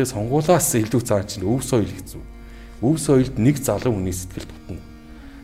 [0.00, 2.24] Гэтэ сонгуулаас илүү цаан чинь өв соёл хэцүү.
[2.80, 4.80] Өв соёлд нэг залуу хүний сэтгэл тутна.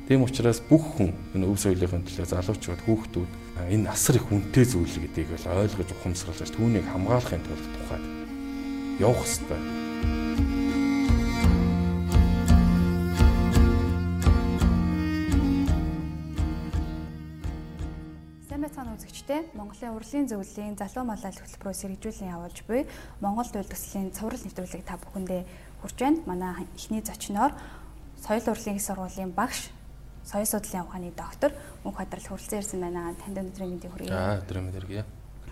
[0.08, 3.30] Тийм учраас бүх хүн энэ өв соёлын төлөө залуучууд хүүхдүүд
[3.68, 8.04] энэ асар их үнэтэй зүйл гэдгийг бол ойлгож ухамсарлаж түүнийг хамгаалахын тулд тухайд
[8.96, 9.85] явах хэрэгтэй.
[18.96, 22.88] Үзэгчтэй Монголын урлагийн зөвлөлийн залуу маллал хөтөлбөрөөр сэргэжүүлэн явуулж буй
[23.20, 25.42] Монгол дуйл төслийн цуврал нэвтрүүлэг та бүхэндээ
[25.84, 26.18] хүрч байна.
[26.24, 27.52] Манай эхний зочноор
[28.16, 29.70] соёл урлагийн сургуулийн багш
[30.24, 31.52] соёл судлалын ухааны доктор
[31.84, 33.14] Мөнх Хадрал хүрэлцэн ирсэн байна.
[33.20, 34.10] Танд өнөөдрийн мэндийг хүргэе.
[34.10, 35.06] Аа, өдрийн мэндийг.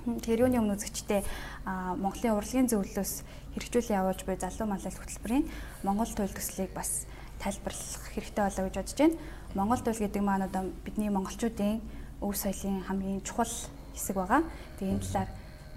[0.04, 1.24] Тэгэхээр юуны өмнө үзэгчтэй
[1.64, 3.12] Монголын урлагийн зөвлөлөөс
[3.56, 5.48] хэрэгжүүлэн явуулж буй залуу маллал хөтөлбөрийн
[5.80, 7.06] Монгол туйл төслийг бас
[7.40, 9.16] тайлбарлах хэрэгтэй болоо гэж бодож байна.
[9.54, 11.80] Монгол туйл гэдэг маань одоо бидний монголчуудын
[12.24, 13.52] өв соёлын хамгийн чухал
[13.92, 14.42] хэсэг байгаа.
[14.80, 15.30] Тэгээ энэ талаар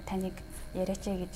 [0.08, 0.36] таныг
[0.74, 1.34] яриач гэж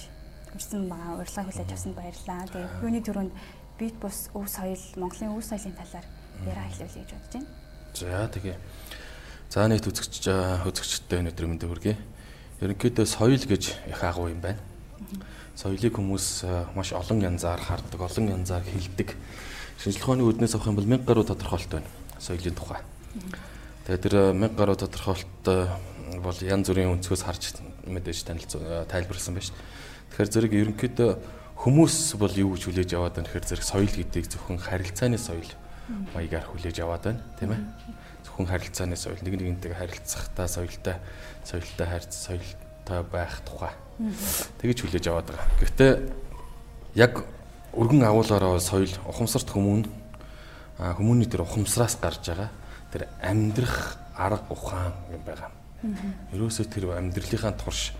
[0.55, 2.47] урьсан байгаа урилга хүлээж авсанд баярлалаа.
[2.47, 3.31] Тэгээ юуны төрөнд
[3.79, 6.07] бит бус өв соёл Монголын өв соёлын талаар
[6.47, 7.47] яриа хэлүүлье гэж бодож байна.
[7.93, 8.57] За тэгээ.
[9.51, 10.23] За нийт үзэгч
[10.63, 11.95] үзэгчтэй өнөөдөр мэндэ хүргэе.
[12.63, 14.59] Ерөнхийдөө соёл гэж их агуу юм байна.
[15.55, 19.15] Соёлыг хүмүүс маш олон янзаар хардаг, олон янзаар хэлдэг.
[19.81, 21.89] Шинжлэх ухааны үүднээс авах юм бол мянга гаруй тодорхойлолт байна.
[22.19, 22.81] Соёлын тухай.
[23.81, 25.45] Тэгээ тэр 1000 гаруй тодорхойлолт
[26.21, 27.57] бол янз бүрийн өнцгөөс харж
[27.89, 29.57] мэдээж танилцуулсан тайлбарласан байна шүү.
[30.13, 31.11] Тэгэхээр зэрэг ерөнхийдөө
[31.65, 35.49] хүмүүс бол юу гэж хүлээж аваад байна гэхээр зэрэг соёл гэдгийг зөвхөн харилцааны соёл
[36.13, 37.61] маягаар хүлээж аваад байна тийм ээ.
[38.21, 40.95] Зөвхөн харилцааны соёл нэг нэгнтэйгээ харилцахтаа соёлтой
[41.41, 43.73] соёлтой харьц соёлтой байх тухай.
[44.61, 45.47] Тэгэж хүлээж аваад байгаа.
[45.57, 45.91] Гэхдээ
[47.01, 47.25] яг
[47.73, 49.89] өргөн агуулгаараа соёл ухамсарт хүмүүн
[50.77, 52.60] хүмүүний тэр ухамсараас гарч байгаа
[52.91, 55.51] тэр амьдрах арга ухаан юм байгаа.
[56.35, 57.95] Ерөөсөө тэр амьдралынхаа турш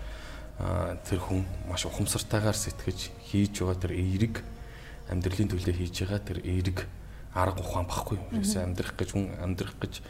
[1.08, 4.44] тэр хүн маш ухамсартайгаар сэтгэж хийж байгаа тэр эерэг
[5.10, 6.86] амьдралын төлөө хийж байгаа тэр эерэг
[7.34, 8.20] арга ухаан багхгүй.
[8.36, 10.04] Ерөөсөө амьдрах гэж хүн амьдрах гэж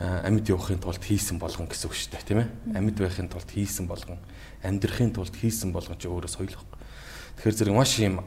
[0.00, 2.48] амьд явахын тулд хийсэн болгон гэсэн үг шүү дээ, тийм ээ?
[2.72, 4.16] Амьд байхын тулд хийсэн болгон,
[4.64, 6.80] амьдрахын тулд хийсэн болгон ч өөрөө соёл баг.
[7.36, 8.24] Тэгэхээр зэрэг маш юм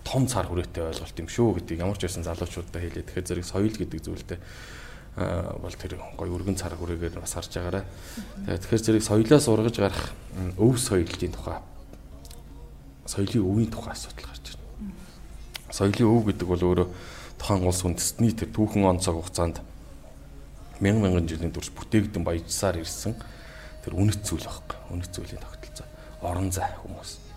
[0.00, 3.04] том цар хүрээтэй ойлголт юм шүү гэдгийг ямар ч байсан залуучуудад хэлээ.
[3.04, 4.40] Тэгэхээр зэрэг соёл гэдэг зүйлдээ
[5.60, 7.84] бол тэр гоё өргөн цар хүрээгээр бас харж байгаарай.
[8.48, 10.16] Тэгэхээр зэрэг соёлоос ургаж гарах
[10.56, 11.60] өв соёлын тухай
[13.10, 14.94] соёлын өвийн тухай асуудал гарч байна.
[15.70, 16.88] Соёлын өв гэдэг бол өөрөө
[17.38, 19.60] тухайн улс үндэстний тэр түүхэн он цаг хугацаанд
[20.78, 23.18] мянган мянган жилийн турш бүтээгдэн баяжсаар ирсэн
[23.84, 24.78] тэр үнэт зүйл байхгүй.
[24.94, 25.86] Үнэт зүйлийн тогтолцоо.
[26.22, 27.29] Орон зай хүмүүс.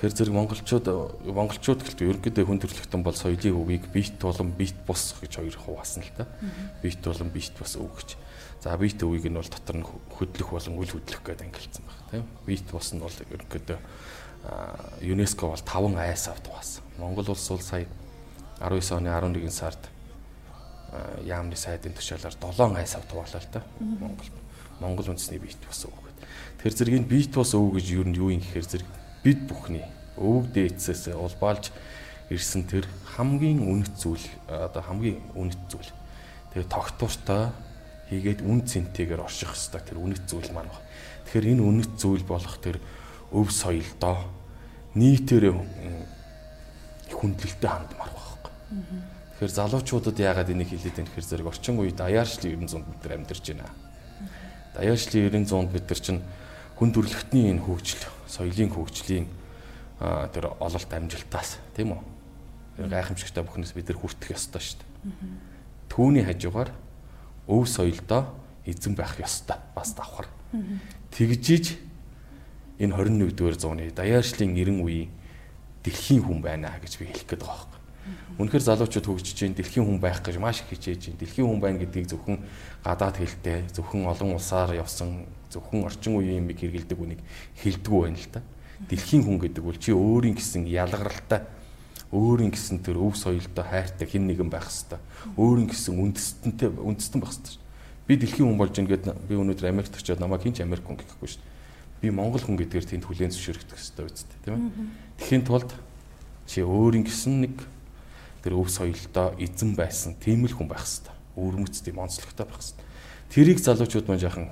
[0.00, 0.86] Тэгэхээр зэрэг монголчууд
[1.28, 6.00] монголчууд гэлтэй ерөнхийдөө хүн төрөлхтөн бол соёлын өвийг бит болон бит бус гэж хоёр хуваасан
[6.00, 6.24] л та.
[6.80, 8.16] Бит болон бит бус өв гэж.
[8.64, 12.24] За бит өвийг нь бол дотор нь хөдлөх болон үл хөдлөх гэдэг ангилсан байна тийм.
[12.48, 13.78] Бит бус нь бол ерөнхийдөө
[15.04, 16.80] ЮНЕСКО бол 5 айс авт хуваасан.
[16.96, 17.84] Монгол улс бол сая
[18.56, 19.84] 19 оны 11 сард
[21.28, 23.60] яамны сайдын тушаалаар 7 айс авт хуваалаа л та.
[23.84, 24.32] Монгол
[24.80, 26.24] Монгол үндэсний бит бус өв гэдэг.
[26.64, 28.88] Тэр зэрэг энэ бит бус өв гэж юу юм гэхээр зэрэг
[29.24, 29.84] бид бүхний
[30.16, 31.72] өвөг дээдсээс улбаалж
[32.30, 32.86] ирсэн тэр
[33.16, 35.90] хамгийн үнэт зүйл одоо хамгийн үнэт зүйл.
[36.54, 37.50] Тэгээ тогтвортой
[38.10, 40.84] хийгээд үн цэнтэйгээр орших хэвээр тэр үнэт зүйл маань байна.
[41.26, 42.78] Тэгэхээр энэ үнэт зүйл болох тэр
[43.30, 44.30] өв соёлдоо
[44.94, 45.54] нийтээр
[47.10, 48.52] хүндлэлтэй хандмаар байхгүй.
[49.38, 53.44] Тэгэхээр залуучуудад яагаад энийг хэлээд байна гэхээр зэрэг орчин үед даяаршлын 900-д бид нар амьдарч
[53.54, 53.70] байна.
[54.74, 56.20] Даяаршлын 900-д бид нар чинь
[56.80, 59.28] хүн төрөлхтний энэ хөгжил соёлын хөгжлийн
[60.00, 62.88] тэр ололт амжилтаас тийм үү?
[62.88, 64.88] Гайхамшигтай бүхнээс бид нар хүртэх ёстой шүү дээ.
[65.92, 66.72] Түүний хажуугаар
[67.44, 68.32] өв соёлдоо
[68.64, 70.24] эзэн байх ёстой бас давхар.
[71.12, 71.76] Тэгжиж
[72.80, 75.12] энэ 21-р зууны даяаршлын 90 үеийн
[75.84, 77.69] дэлхийн хүн байна гэж би хэлэх гээд байгаа.
[78.40, 81.20] Үнэхээр залуучууд хөгжиж чинь дэлхийн хүн байх гэж маш их хичээж чинь.
[81.20, 82.40] Дэлхийн хүн байна гэдгийг зөвхөн
[82.80, 87.20] гадаад хэлтэй, зөвхөн олон улсаар явсан зөвхөн орчин үеийн юмыг хэрэгэлдэг үнийг
[87.60, 88.40] хэлдэггүй байна л та.
[88.88, 91.44] Дэлхийн хүн гэдэг бол чи өөрийн гэсэн ялгаралтай
[92.16, 95.04] өөрийн гэсэн тэр өв соёлтой хайртай хэн нэгэн байх хэвээр.
[95.36, 97.60] Өөрийн гэсэн үндэстэнтэй үндэстэн байх хэвээр.
[98.08, 101.44] Би дэлхийн хүн болж ингээд би өнөөдөр Америкт очиод намайг хинч Америк хүн гэхгүй шүү.
[102.02, 104.64] Би Монгол хүн гэдгээр тэнд хүлээн зөвшөөрөгдөх хэвээр үсттэй тийм ээ.
[105.22, 105.70] Тэхийн тулд
[106.50, 107.54] чи өөрийн гэсэн нэг
[108.42, 111.16] тэр өв соёлтой эзэн байсан тийм л хүн байх хэвээр.
[111.36, 112.86] Өвөрмөц тийм онцлогтой байх хэвээр.
[113.30, 114.46] Тэрийг залуучууд маань яахан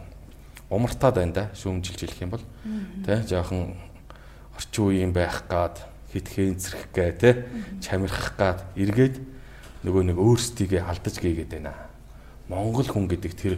[0.71, 2.45] умартаад байна да шүүмжилж хэлэх юм бол
[3.03, 3.75] тий жоохон
[4.57, 5.81] орчин үеийн байх гад
[6.13, 7.35] хит хэнцрэх гэ тий
[7.81, 9.17] чамирхах гад эргээд
[9.85, 11.73] нөгөө нэг өөрсдийгөө алдаж гээгээд байна.
[12.49, 13.55] Монгол хүн гэдэг тэр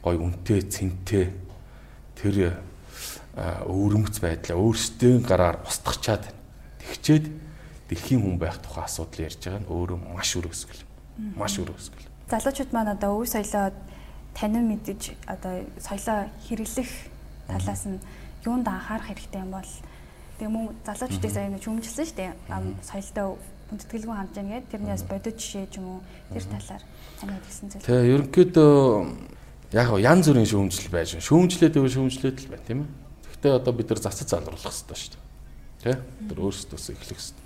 [0.00, 1.32] гой үнтэй цэнтэй
[2.16, 2.56] тэр
[3.36, 6.30] өвөрмөц байдлаа өөрсдийн гараар устгачаад
[6.80, 7.43] тэгчээд
[7.88, 10.82] дэлхийн хүн байх тухай асуудал ярьж байгаа нь өөрөө маш өрөөсгөл.
[11.36, 12.08] Маш өрөөсгөл.
[12.30, 13.72] Залуучууд маань одоо өв соёлоо
[14.32, 16.90] танин мэдэж одоо соёлоо хэрэглэх
[17.48, 18.00] талаас нь
[18.44, 19.72] юунд анхаарах хэрэгтэй юм бол
[20.40, 22.32] тэгээ мөн залуучдыг сая нэг хүмжилсэн шүү дээ.
[22.82, 23.36] Соёлтой
[23.70, 26.00] хүндэтгэлгүй хандж байгаа гэдэг тэрнээс бодит жишээ ч юм уу
[26.32, 26.82] тэр талаар
[27.20, 27.84] таны хэлсэн зүйл.
[27.84, 28.72] Тэгээ ерөнхийдөө
[29.74, 31.28] яг янз бүрийн шүүмжлэл байж байна.
[31.28, 32.90] Шүүмжлээд өв шүүмжлээд л байна тийм ээ.
[33.28, 35.22] Гэхдээ одоо бид нар засаж залруулах хэрэгтэй шүү дээ.
[35.84, 36.00] Тэ?
[36.28, 37.43] Тэр өөрсдөөс эхлэх хэрэгтэй.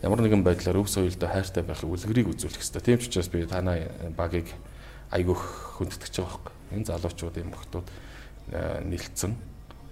[0.00, 2.96] Ямар нэгэн байдлаар өв соёлдоо хайртай байхыг үлгэрийг үзүүлэх хэрэгтэй.
[2.96, 4.48] Тийм ч учраас би танай багийг
[5.12, 6.54] айгүйх хүндэтгэж байгаа байхгүй.
[6.72, 7.86] Энэ залуучуудын мөхтүүд
[8.88, 9.32] нэлцэн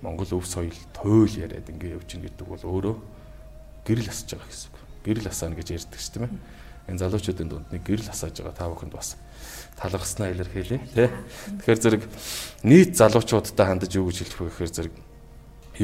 [0.00, 2.96] Монгол өв соёл туйл яриад ингэ явж гин гэдэг бол өөрөө
[3.84, 4.78] гэрэл асаж байгаа гэсэн үг.
[5.04, 6.32] Гэрэл асаана гэж ярьдаг шүү дээ.
[6.88, 9.20] Энэ залуучуудын дунд нэг гэрэл асааж байгаа та бүхэнд бас
[9.76, 11.12] талархснаа илэрхийлье тий.
[11.60, 12.02] Тэгэхээр зэрэг
[12.64, 14.94] нийт залуучуудтай хандаж юу гэж хэлэх вэ гэхээр зэрэг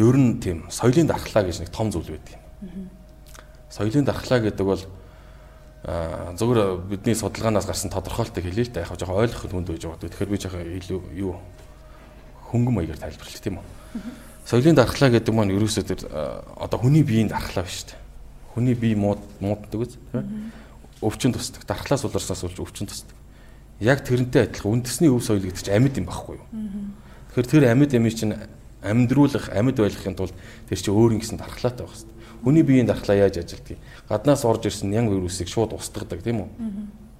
[0.00, 3.03] ер нь тийм соёлын дархлаа гэж нэг том зүйл байдаг юм.
[3.75, 4.82] Соёлын дархлаа гэдэг бол
[5.82, 9.99] зөвхөн бидний судалгаанаас гарсан тодорхойлтыг хэлээ л та яг жоохон ойлгоход хүнд байж байгаа.
[10.06, 11.35] Тэгэхээр би жоохон илүү юу
[12.55, 13.67] хөнгөн маягаар тайлбарлах тийм үү.
[14.47, 17.99] Соёлын дархлаа гэдэг маань ерөөсөө тэр одоо хүний биеийн дархлаа биш үү.
[18.55, 20.55] Хүний бие мууд мууддаг үз тийм
[21.03, 21.67] өвчин тусдаг.
[21.67, 23.17] Дархлаас уларснаас болж өвчин тусдаг.
[23.82, 26.47] Яг тэрнтэй адилхан үндэсний өв соёл гэдэг чинь амьд юм байхгүй юу.
[27.35, 28.38] Тэгэхээр тэр амьд ямиг чинь
[28.81, 30.32] амьдруулах, амьд байлгахын тулд
[30.71, 32.13] тэр чинь өөр юм гэсэн дархлаатай байх хэрэгтэй.
[32.44, 33.79] Хүний биеийн дархлаа яаж ажилтгийг?
[34.08, 36.49] Гаднаас орж ирсэн нянг вирусыг шууд устгадаг тийм үү?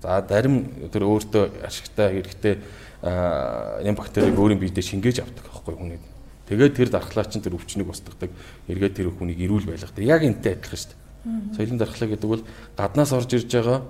[0.05, 2.61] За зарим тэр өөртөө ашигтай хэрэгтэй
[3.89, 6.01] ям бактерийг өөрийн биедээ шингээж авдаг аахгүй хүний.
[6.45, 8.29] Тэгээд тэр дархлаа чинь тэр өвчнийг устгадаг.
[8.69, 10.05] Эргээд тэр хүнийг эрүүл байлгадаг.
[10.05, 11.57] Яг энтэй адилхан шүү дээ.
[11.57, 12.45] Соёлын дархлаа гэдэг бол
[12.77, 13.81] гаднаас орж ирж байгаа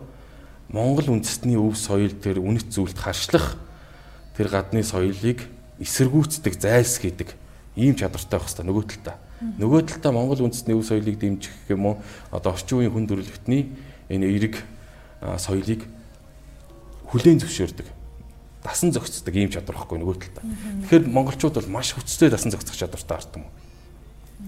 [0.70, 3.58] Монгол үндэстний өв соёл тэр үнэт зүйлд харшлах
[4.38, 5.42] тэр гадны соёлыг
[5.82, 7.34] эсэргүүцдэг, зайлсхийдэг
[7.74, 9.16] ийм чадвартай байх хэрэгтэй нөгөө талдаа.
[9.60, 11.94] Нөгөө талдаа Монгол үндэстний өв соёлыг дэмжих гэх юм уу
[12.32, 13.68] одоо орчин үеийн хүн төрөлхтний
[14.08, 14.54] энэ эерэг
[15.36, 15.84] соёлыг
[17.12, 17.86] хүлээн зөвшөөрдөг.
[18.64, 20.44] Дасан зохицдог ийм чадвар байхгүй нөгөө талдаа.
[20.88, 23.44] Тэгэхээр монголчууд бол маш хүчтэй дасан зохицох чадвартай ард юм.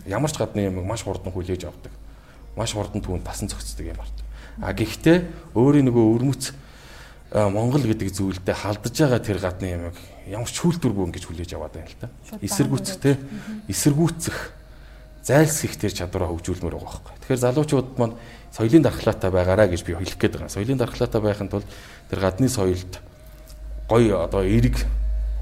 [0.08, 1.92] Ямар ч гадны юм маш хурдан хүлээж авдаг.
[2.56, 4.16] Маш хурдан түүнд дасан зохицдог юм ард.
[4.64, 6.56] А гэхдээ өөрийн нөгөө өрмөц
[7.36, 9.96] Монгол гэдэг зүйлдээ халдаж байгаа тэр гадны ямиг
[10.30, 12.08] ямар ч хүлдвэргүй ингэж хүлээж аваад байна л да.
[12.40, 13.18] Эсэргүүцэх те
[13.68, 14.36] эсэргүүцэх
[15.26, 17.14] зайлсхийх тэр чадвараа хөгжүүлмээр байгаа байхгүй.
[17.26, 18.14] Тэгэхээр залуучууд маань
[18.54, 20.54] соёлын дархлаатай байгаараа гэж би хэлэх гээд байгаа.
[20.54, 21.66] Соёлын дархлаатай байхын тулд
[22.06, 23.02] тэр гадны соёлд
[23.90, 24.86] гоё одоо эерэг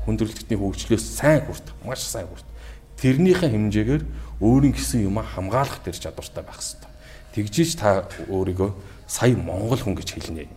[0.08, 2.48] хүндрэлтний хөгжлөөс сайн хүрт, маш сайн хүрт.
[2.96, 4.02] Тэрнийхээ хэмжээгээр
[4.40, 6.90] өөрийн гэсэн юм хамгаалах тэр чадвартай байх хэрэгтэй.
[7.36, 8.72] Тэгжиж та өөрийгөө
[9.04, 10.48] сая монгол хүн гэж хэлнэ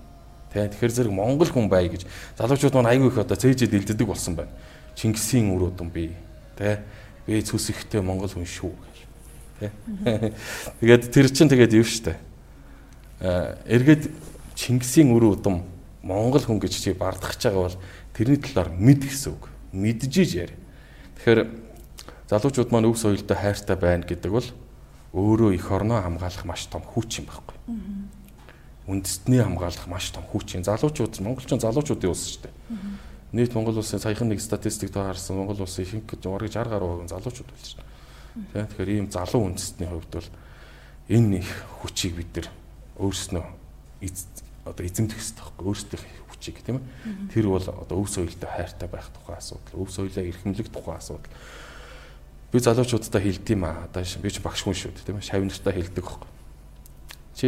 [0.57, 2.07] Тэ тэгэхээр зэрэг монгол хүн бай гэж
[2.39, 4.51] залуучууд маань айгүй их одоо цээжэд илддэг болсон байна.
[4.95, 6.15] Чингисийн үр удам би.
[6.55, 6.81] Тэ
[7.27, 8.71] би цүс ихтэй монгол хүн шүү.
[9.59, 12.17] Тэгээд тэр чинь тэгээд юу штэ.
[13.21, 14.09] А эргээд
[14.57, 15.65] Чингисийн үр удам
[16.01, 17.77] монгол хүн гэж чи бардахж байгаа бол
[18.13, 19.49] тэрний талаар мэд гэсэн үг.
[19.73, 20.51] Мэджиж яар.
[21.21, 21.39] Тэгэхээр
[22.29, 24.47] залуучууд маань өв соёлтой хайртай байна гэдэг бол
[25.13, 27.57] өөрөө эх орноо хамгаалах маш том хүч юм байхгүй
[28.87, 30.63] үндэстний хамгаалах маш том хүч юм.
[30.63, 32.55] Залуучууд монголчин залуучуудын улс шүү дээ.
[33.35, 37.11] Нийт Монгол улсын саяхан нэг статистик та харсан Монгол улсын ихэнх бараг 60 гаруй хувийн
[37.11, 37.86] залуучууд байна шүү дээ.
[38.53, 40.29] Тэгэхээр ийм залуу үндэстний хувьд бол
[41.09, 41.51] энэ их
[41.81, 42.47] хүчийг бид нар
[42.99, 43.45] өөрснөө
[44.67, 47.31] одоо эзэмдэх хэрэгтэй байхгүй өөрсдийнх хүчийг тийм ээ.
[47.31, 51.31] Тэр бол одоо өв соёлтой хайртай байх тухай асуудал, өв соёлоо эрхэмлэх тухай асуудал.
[52.51, 53.87] Би залуучуудтай хэлдэм аа.
[53.87, 55.27] Одоо би ч багш хүн шүү дээ тийм ээ.
[55.27, 56.29] Шавнартаа хэлдэг байхгүй.
[57.35, 57.45] Чи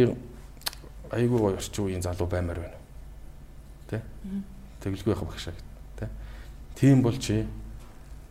[1.12, 2.78] айгүй гоё орчин үеийн залуу баймаар байна.
[3.88, 4.02] Тэ?
[4.84, 5.68] Тэглгүй байх багшаа гэт.
[5.96, 6.08] Тэ?
[6.76, 7.44] Тийм бол чи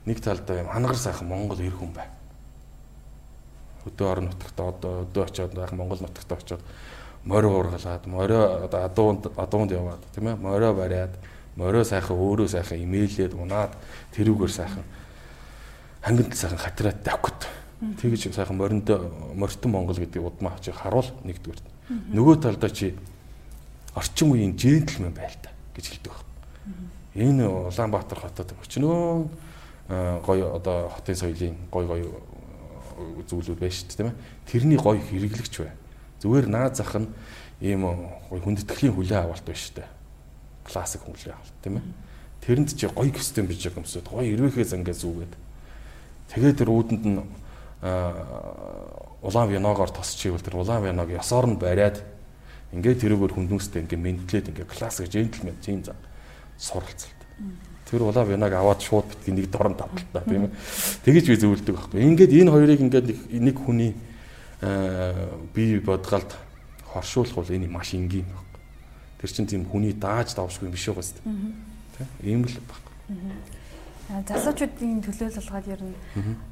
[0.06, 2.08] нэг талдаа юм хангар сайхан Монгол эр хүн бай.
[3.88, 6.62] Өдөө орон нутагт одоо өдөө очиод байх Монгол нутагт очиод
[7.24, 11.14] морио ургалаад морио одоо адуунд адуунд яваад тийм ээ морио бариад
[11.56, 13.76] морио сайхан өөрөө сайхан имэйлээд унаад
[14.16, 14.84] тэрүүгээр сайхан
[16.02, 17.48] хангилт сайхан хатраад давхад.
[17.80, 18.90] Тэгж сайхан моринд
[19.36, 22.94] морьтон Монгол гэдэг удмаа очиж харуул нэгдүгээр Нөгөө талдаа чи
[23.98, 26.22] орчин үеийн джентльмен байл та гэж хэлдэг баг.
[27.18, 29.26] Энэ Улаанбаатар хотод өчнөө
[30.22, 32.10] гоё одоо хотын соёлын гоё гоё
[33.28, 34.18] зүйлүүд байна шүү дээ тийм ээ.
[34.48, 35.72] Тэрний гоё хэрэглэгч бай.
[36.20, 37.08] Зүгээр наад зах нь
[37.64, 37.84] ийм
[38.32, 39.90] хүндэтгэлийн хүлээ авалт байна шүү дээ.
[40.68, 41.86] Классик хүлээ авалт тийм ээ.
[42.44, 45.34] Тэрэнд чи гоё костюм биж байгаа юмсууд гоё ирвэхээ зангаа зүүгээд
[46.32, 47.20] тэгээд тэр үүдэнд нь
[49.22, 52.00] улаан виногоор тосчихвэл тэр улаан виног ёсоор нь бариад
[52.72, 56.00] ингээд тэрүүгээр хүнднүүстэй ингээд мэнтлээд ингээд классик джентльмен тийм зан
[56.56, 57.19] суралцалт.
[57.90, 60.54] Тэр улаан виног аваад шууд битгий нэг дорн тавталтаа тийм ээ.
[61.06, 62.02] Тэгэж би зөвлөдөг байхгүй.
[62.06, 63.96] Ингээд энэ хоёрыг ингээд нэг хүний
[64.62, 66.30] бие бодгалд
[66.94, 68.46] хоршуулах бол энэ маш энгийн баг.
[69.22, 71.26] Тэр чинь тийм хүний дааж давшгүй юм биш байгаа дээ.
[71.98, 72.06] Тэ?
[72.30, 72.84] Ийм л баг.
[74.10, 75.94] Залуучуудын төлөөлөлгөөд ер нь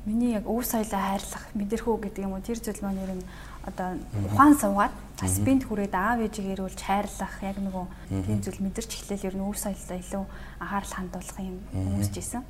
[0.06, 3.26] миний яг өв соёлоо хайрлах мэдэрхүү гэдэг юм уу тэр зүйл маань ер нь
[3.68, 4.00] одоо
[4.32, 7.86] ухаан суугаад бас бинт хүрээд аав ээжийг ирүүлж хайрлах яг нөгөө
[8.24, 10.24] тийм зүйл мэдэрч эхлээл ер нь өв соёлоо илүү
[10.64, 12.44] анхаарал хандуулах юм хүмүүст жисэн.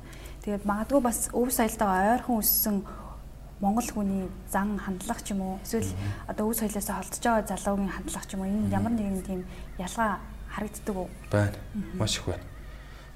[0.46, 2.76] Тэгээд магадгүй бас өв соёлтойгоо ойрхон өссөн
[3.58, 5.90] монгол хүний зан хандлага ч юм уу эсвэл
[6.30, 9.40] одоо өв соёлоосоо холдож байгаа залуугийн хандлага ч юм уу энэ ямар нэгэн тийм
[9.80, 10.20] ялгаа
[10.52, 11.08] харагддаг уу?
[11.32, 11.58] Байна.
[11.98, 12.44] Маш их байна.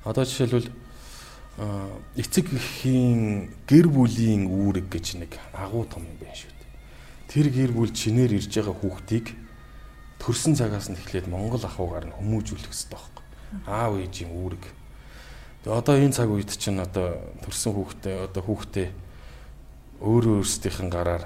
[0.02, 0.73] Одоо жишээлбэл
[2.16, 6.51] эцэг эхийн гэр бүлийн үүрэг гэж нэг агуу том юм байна шүү
[7.33, 9.27] тэр гэр бүл чинээр ирж байгаа хүүхдийг
[10.21, 13.25] төрсэн цагаас нь эхлээд Монгол ахуйгаар нь хүмүүжүүлэх хэрэгтэй байхгүй.
[13.65, 14.65] Аав ээжийн үүрэг.
[15.65, 18.89] Тэгээ одоо энэ цаг үед чинь одоо төрсэн хүүхдээ одоо хүүхдээ
[20.05, 21.25] өөрөө өөрсдийнхэн гараар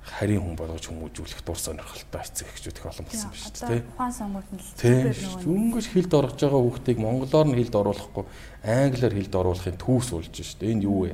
[0.00, 3.82] харийн хүн болгож хүмүүжүүлэх дур сонирхолтой эцэг эхчүүд их олон болсон байна шүү дээ.
[3.92, 8.24] Ухаан сонгуульд нь л тийм өнгөж хилд орж байгаа хүүхдийг монголоор нь хилд оруулахгүй
[8.64, 10.72] англиар хилд оруулахын түүс болж шүү дээ.
[10.72, 11.12] Энэ юу вэ?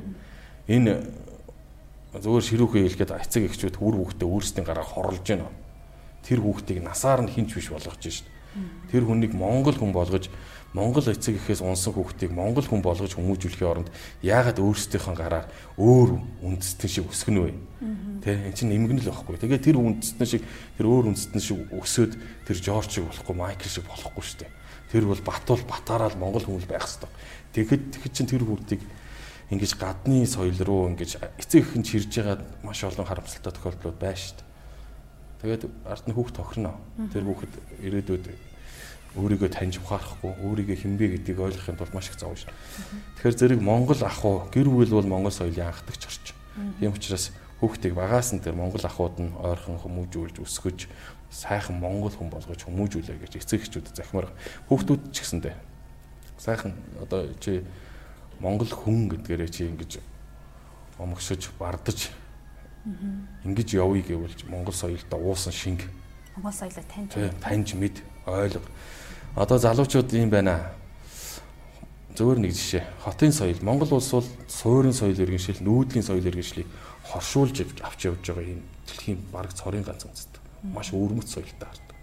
[0.71, 0.93] Энэ
[2.21, 5.51] зүгээр ширүүхээ хэлгээд эцэг эхчүүд үр хүүхдээ өөрсдийн гараар хорлож байна.
[6.23, 8.27] Тэр хүүхдийг насаар нь хинч биш болгож шít.
[8.91, 10.31] Тэр хүнийг монгол хүн болгож
[10.73, 13.89] монгол эцэг эхээс унсан хүүхдийг монгол хүн болгож хүмүүжүүлэхийн оронд
[14.21, 15.47] яагаад өөрсдийнхөө гараар
[15.79, 16.09] өөр
[16.43, 17.53] үндэстэн шиг өсгөх нь вэ?
[18.23, 19.37] Тэ эн чинь нэмгэн л байхгүй.
[19.39, 20.43] Тэгээ тэр үндэстэн шиг
[20.75, 22.13] тэр өөр үндэстэн шиг өсөөд
[22.45, 24.51] тэр Жорж шиг болохгүй, Майкл шиг болохгүй шүү дээ.
[24.91, 27.11] Тэр бол Батуул Батаараа л монгол хүн байх хэрэгтэй.
[27.55, 28.81] Тэгэхэд тэгэхэд чинь тэр хүүхдийг
[29.51, 34.35] ингэж гадны соёл руу ингэж эцэг ихэн чирж байгаа маш олон харамсалтай тохиолдлууд байна шүү
[34.35, 34.47] дээ.
[35.41, 36.75] Тэгээд ард нь хүүхд тохирно.
[37.13, 37.53] Тэр хүүхэд
[37.85, 38.25] ирээдүйд
[39.15, 42.51] өөрийгөө таньж ухаарахгүй, өөрийгөө хинбэ гэдгийг ойлгохын тулд маш их зов шүү.
[43.17, 46.25] Тэгэхээр зэрэг Монгол ах уу, гэр бүл бол Монгол соёлын анхдагч орч.
[46.77, 50.85] Тийм учраас хүүхдийг багаас нь тэр Монгол ахуйд нь ойрхон хүмүүжүүлж өсгөж
[51.33, 54.29] сайхан Монгол хүн болгож хүмүүжүүлээ гэж эцэг эхчүүд захимаар
[54.69, 55.55] хүүхдүүд ч гэсэндээ
[56.37, 57.65] сайхан одоо чи
[58.39, 59.99] Монгол хүн гэдгээрээ чи ингэж
[60.99, 62.09] омгшиж бардаж
[63.43, 65.81] ингэж явъя гэвэл Монгол соёлдоо уусан шинг
[66.37, 68.61] Монгол соёлоо таньж таньж мэд ойлго.
[69.35, 70.71] Одоо залуучууд юм байна.
[72.15, 72.85] Зөвөр нэг жишээ.
[73.01, 76.67] Хотын соёл Монгол улс бол суурин соёл иргэншил, нүүдлийн соёл иргэншлийг
[77.09, 80.41] хоршуулж авч явж байгаа юм дэлхийн бараг цорын ганц үндэстэн.
[80.73, 81.97] Маш өвөрмөц соёлтой хардаг.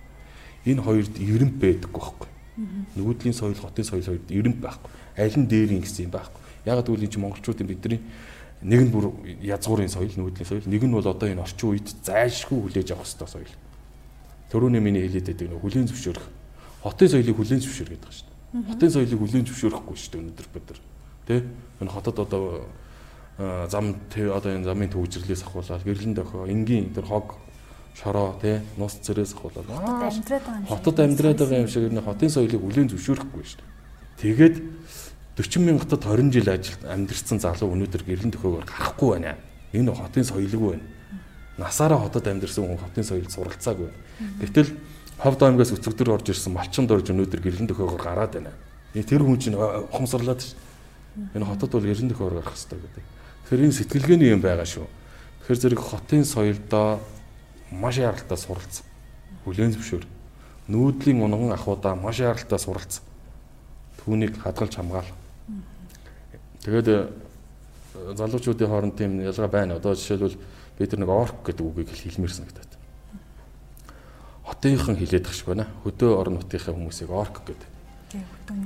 [0.66, 2.28] Энэ хоёрд эренб байдаггүй байхгүй.
[2.98, 6.42] Нүүдлийн соёл, хотын соёл хоёрд эренб байхгүй аль нь дээр ингэсэн юм байхгүй.
[6.64, 8.00] Яг гэвэл энэ чинь монголчуудын бидний
[8.64, 9.12] нэг нь бүр
[9.44, 13.28] язгуурын соёл, нүүдлийн соёл, нэг нь бол одоо энэ орчин үед зайлшгүй хүлээж авах хэрэгтэй
[13.28, 13.54] соёл.
[14.48, 16.26] Төрөний миний хэлээд байдаг нэг хүлийн зөвшөөрөх.
[16.80, 18.68] Хотын соёлыг хүлийн зөвшөөр гэдэг шүү дээ.
[18.72, 20.80] Хотын соёлыг хүлийн зөвшөөрөхгүй шүү дээ өнөөдөр бид нар.
[21.28, 21.36] Тэ?
[21.84, 22.44] Энэ хотод одоо
[23.36, 27.34] зам одоо энэ замын төвжирлээс ахуулаад гэрлэн дохио энгийн тэр хог
[27.98, 29.66] шороо тий нус цэрээс ахуулаад
[30.70, 33.70] хотод амьдраад байгаа юм шиг нэ хотын соёлыг хүлийн зөвшөөрөхгүй шүү дээ.
[34.22, 34.56] Тэгээд
[35.36, 39.34] 40 мянгатад 20 жил ажил амьдэрсэн залуу өнөөдөр гэрлэн төхөөгөр гарахгүй байна.
[39.74, 40.86] Энэ хотын соёлгүй байна.
[41.58, 43.90] Насаараа хотод амьдэрсэн хүн хотын соёлд суралцаагүй.
[44.38, 44.70] Гэвтэл
[45.18, 48.54] ховд аймгаас өцөгдөр орж ирсэн малчин дорж өнөөдөр гэрлэн төхөөгөр гараад байна.
[48.94, 50.54] Тэр хүн чинь ухамсарлаад ш.
[51.34, 53.04] Энэ хотод бол гэрлэн төхөөгөр гарах хэрэгтэй гэдэг.
[53.50, 54.86] Тэгэхээр энэ сэтгэлгээний юм байгаа шүү.
[54.86, 57.02] Тэгэхээр зэрэг хотын соёлдоо
[57.74, 58.86] маш яралтай суралц.
[59.42, 60.06] Хүлээн зөвшөөр.
[60.70, 63.02] Нүүдлийн унган ахуудаа маш яралтай суралц.
[63.98, 65.23] Түүнийг хадгалж хамгаал
[66.64, 67.08] Тэгээд э,
[68.16, 69.76] залуучуудын хооронд тийм ялгаа байна.
[69.76, 70.38] Одоо жишээлбэл
[70.78, 72.72] бид нар нэг орк гэдэг үгийг хэлмээр санагдаад.
[74.44, 75.68] Хотынхан хилээд ах шиг байна.
[75.84, 77.70] Хөдөө орон нутгийнхаа хүмүүсийг орк гэдэг.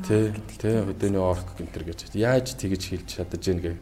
[0.07, 2.15] Тий, тий, хөдөөний орк гэнтэр гэж.
[2.15, 3.73] Яаж тэгэж хэлж чадаж гин гэ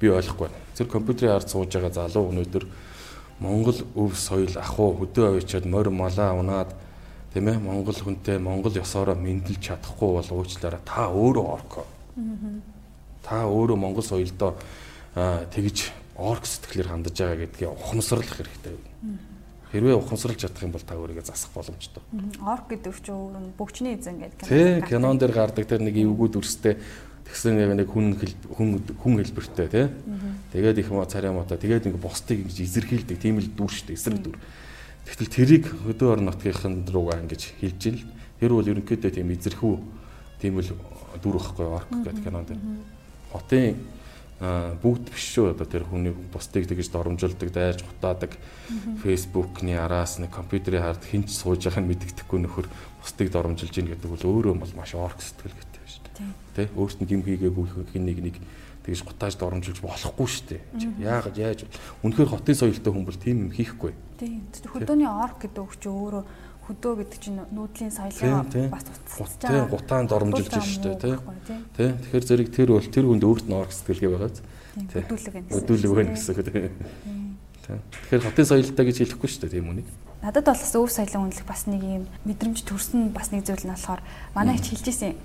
[0.00, 0.58] би ойлгохгүй байна.
[0.74, 2.64] Тэр компьютерийн ард сууж байгаа залуу өнөөдөр
[3.38, 6.74] Монгол өв соёл ахуу хөдөө авчиад морь малаа унаад
[7.32, 11.86] тийм ээ Монгол хүнтэй Монгол ёсоороо мэдлж чадахгүй бол уучлаарай та өөрөө орк.
[13.22, 14.58] Та өөрөө монгол соёлдоо
[15.14, 18.76] тэгж орк сэтгэлээр хандаж байгаа гэдгийг ухамсарлах хэрэгтэй.
[19.72, 22.04] Хэрвээ ухамсарлаж чадах юм бол та өөрийгөө засах боломжтой.
[22.44, 24.44] Орк гэдэг чинь өөр нь бөгчний эзэн гэдэг.
[24.44, 26.76] Тий, кинон дээр гардаг тэр нэг эвгүүд үрстэй
[27.24, 28.20] тэгсэн нэг хүн
[28.52, 29.86] хүн хүн хэлбэртэй тий.
[30.52, 34.20] Тэгээд их мо царай мото тэгээд нэг бусдыг ингэж эзэрхийлдэг тийм л дүр штэ эсрэг
[34.20, 34.36] дүр.
[35.08, 38.04] Тэгтэл тэрийг хөдөө орон нутгийнхан руугаа ингэж хэлж ил.
[38.36, 39.74] Тэр бол ерөнхийдөө тийм эзэрхүү
[40.44, 40.68] тийм л
[41.20, 42.60] дүр واخхой орк гэдэг кинон дэр.
[43.32, 43.76] Хотын
[44.42, 48.34] бүгд биш шүү одоо тэр хүний бусдыг тэгж доромжилдог, дайрж гутаадаг.
[49.04, 52.66] Фэйсбүүкний араас нэг компьютерийн хард хинч сууж байгааг нь мэддэхгүй нөхөр
[52.98, 56.34] бусдыг доромжилж ийн гэдэг бол өөрөө бол маш орк сэтгэл гэдэг шүү дээ.
[56.58, 58.36] Тэ өөрт нь гим хийгээгүй хин нэг нэг
[58.82, 60.60] тэгж гутааж доромжилж болохгүй шүү дээ.
[61.06, 61.60] Яагаад яаж
[62.02, 63.94] үнэхээр хотын соёлтой хүн бол тийм юм хийхгүй.
[64.18, 64.42] Тийм.
[64.50, 66.22] Хөдөөний орк гэдэг үг чи өөрөө
[66.62, 68.84] хөдөө гэдэг чинь нүүдлийн соёлоо бас
[69.18, 69.66] уцсаж байгаа.
[69.66, 71.16] Гутаан доромжилж шүү дээ, тий.
[71.76, 71.90] Тий.
[71.98, 74.38] Тэгэхээр зэрэг тэр бол тэр хүнд өөрт нь орг сэтгэлгээ байгааз.
[74.72, 75.54] Хөдөлөг гэсэн.
[75.58, 76.70] Хөдөлөг байна гэсэн үг тий.
[77.62, 79.88] Тэгэхээр хотын соёлтой гэж хэлэхгүй шүү дээ тийм үнийг.
[80.22, 83.74] Надад бол бас өв соёлын үнэлэх бас нэг юм мэдрэмж төрсөн бас нэг зүйл нь
[83.74, 84.02] болохоор
[84.34, 85.18] манай их хэлжсэн.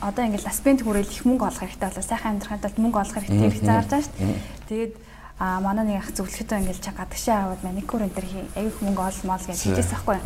[0.00, 3.48] Одоо ингээл аспент хүрэл их мөнгө олох хэрэгтэй болоо сайхан амьдрахад бол мөнгө олох хэрэгтэй
[3.52, 4.40] хэрэг зааж байгаа шүү дээ.
[4.68, 4.92] Тэгээд
[5.38, 8.26] а манай нэг ах зөвлөхөдөө ингээл чаг гадагшаа аваад маникюр энэ төр
[8.56, 10.18] аяг мөнгө олмол гэж хэлжсэн байхгүй.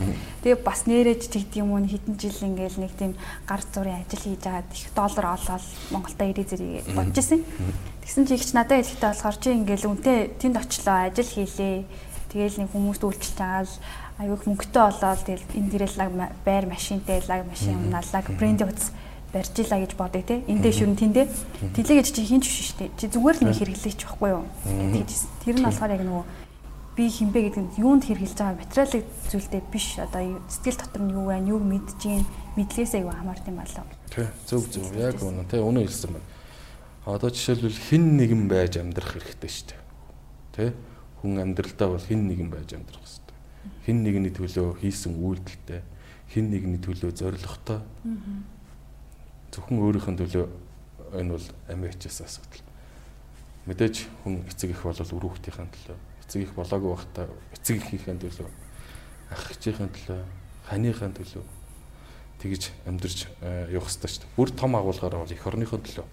[0.46, 3.12] Тэгээ бас нэрэж тэгдэг юм уу хэдэн жил ингээл нэг тийм
[3.42, 7.42] гар зургийн ажил хийж агаад их доллар олоод Монголда ирээ зэрэг бодож исэн.
[8.06, 11.76] Тэгсэн чи ихч надад хэлэхдээ болохоор чи ингээл үнтэй тэнд очлоо ажил хийлээ.
[12.30, 13.74] Тэгээл нэг хүмүүст үйлчлж байгаа л
[14.22, 16.10] аюух мөнгөтэй болоод тэгэл энэ дээрээ лаг
[16.46, 18.94] байр машинтай лаг машин унаалаг брендийн утас
[19.32, 20.42] барьж илаа гэж бодъё те.
[20.50, 21.26] Эндээ шүрэн тэндээ.
[21.74, 22.90] Тэлээ гэж чи хинч биш дээ.
[22.98, 24.44] Чи зүгээр л нэг хэрэглэж байхгүй юу?
[24.66, 25.10] Тэгж
[25.46, 26.24] тэр нь болохоор яг нөгөө
[26.98, 29.86] би хинбэ гэдэг нь юунд хэрэглэж байгаа материалыг зүйлтэй биш.
[30.02, 32.02] Одоо сэтгэл дотор нь юу байна, юуг мэдж
[32.58, 33.86] мэдлээсээ юу хамаард юм болоо.
[34.10, 36.28] Тэ зөв зөв яг үнэ те өнөө хэлсэн байна.
[37.06, 39.80] Одоо жишээлбэл хин нэгэн байж амьдрах хэрэгтэй дээ.
[40.52, 40.64] Тэ
[41.22, 43.36] хүн амьдралдаа бол хэн нэгэн байж амьдрах хэрэгтэй.
[43.86, 45.80] Хэн нэгний төлөө хийсэн үйлдэлтэй,
[46.34, 47.80] хэн нэгний төлөө зоригтой.
[49.50, 50.46] Зөвхөн өөрийнхөө төлөө
[51.18, 52.64] энэ бол амиачаас асуудал.
[53.66, 57.26] Мэдээж хүн эцэг их бол үр хүүхдийн төлөө, эцэг их болоогүй байхдаа
[57.58, 58.48] эцэг ихийн төлөө,
[59.34, 60.22] ах ээжийн төлөө,
[60.70, 61.44] ханыхын төлөө
[62.40, 63.28] тэгж амьдарч
[63.68, 64.36] явах хэрэгтэй шүү дээ.
[64.36, 66.06] Бүр том агуулгаараа бол эх орныхын төлөө.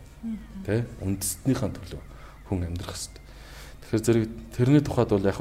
[0.68, 0.84] Тэ?
[1.00, 2.02] Үндэстнийхэн төлөө
[2.52, 3.24] хүн амьдрах хэрэгтэй.
[3.88, 5.40] Тэгэхээр зэрэг тэрний тухайд бол яг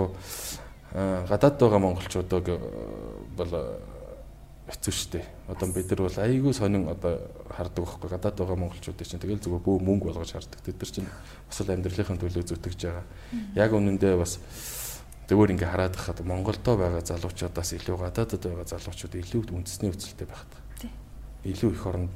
[1.27, 2.47] гадаад байгаа монголчуудыг
[3.35, 3.53] бол
[4.67, 5.21] хэцүү шттэ.
[5.47, 9.63] Одоо бид нар бол айгүй сонин одоо хардаг байхгүй гадаад байгаа монголчуудыг чинь тэгэл зүгээр
[9.63, 10.59] бөө мөнгө болгож хардаг.
[10.59, 11.07] Тэд нар чинь
[11.47, 13.07] бас л амьдралын төлөө зүтгэж байгаа.
[13.55, 14.43] Яг үнэндээ бас
[15.31, 20.43] зөвөр ингээ хараад хахад Монголдо байгаа залуучуудаас илүү гадаадд байгаа залуучууд илүү үндэсний өвцөлтэй байх.
[21.47, 22.11] Илүү их оронд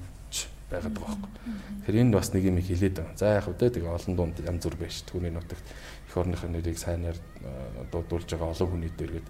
[0.70, 1.54] байгаад байгаа байхгүй.
[1.82, 3.18] Тэгэхээр энэ бас нэг юм хилээд байгаа.
[3.18, 7.18] За яг үдэ тэгээ олон дунд янз бүр байж түүний нутагт эх орныхын нэрийг сайнаар
[7.18, 9.28] э, дуудулж байгаа олон хүний дээргээд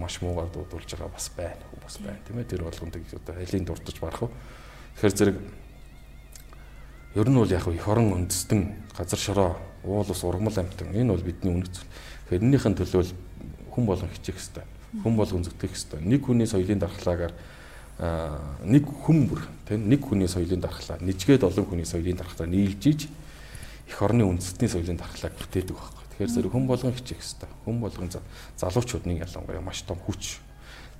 [0.00, 1.60] маш муугаар дуудулж байгаа бас байна.
[1.84, 2.48] Бас байна тийм ээ.
[2.48, 4.30] Тэр болгонд одоо алийн дуртаж барах уу.
[4.96, 5.36] Тэгэхээр зэрэг
[7.14, 8.60] ер нь бол яг эх орон үндэстэн
[8.96, 9.50] газар шороо
[9.84, 11.90] уул ус ургамал амтан энэ бол бидний үнэт зүйл.
[12.32, 13.04] Хэрнийхэн төлөө
[13.70, 14.64] хүн болгон хичээх хэрэгтэй.
[15.02, 16.00] Хүн болгон зүтгэх хэрэгтэй.
[16.00, 17.34] Нэг хүний соёлын дархлаагаар
[18.64, 23.00] нэг хүн бүр тийм нэг хүний соёлын дархлаа нэжгээд олон хүний соёлын дархлаа нийлж иж
[23.90, 25.99] эх орны үндэстний соёлын дархлааг бүтээдэг байхгүй.
[26.20, 27.48] Тэгэхээр зэрэг хүн болгон хичээх хэрэгтэй.
[27.64, 28.12] Хүн болгон
[28.60, 30.36] залуучуудын ялангуяа маш том хүч.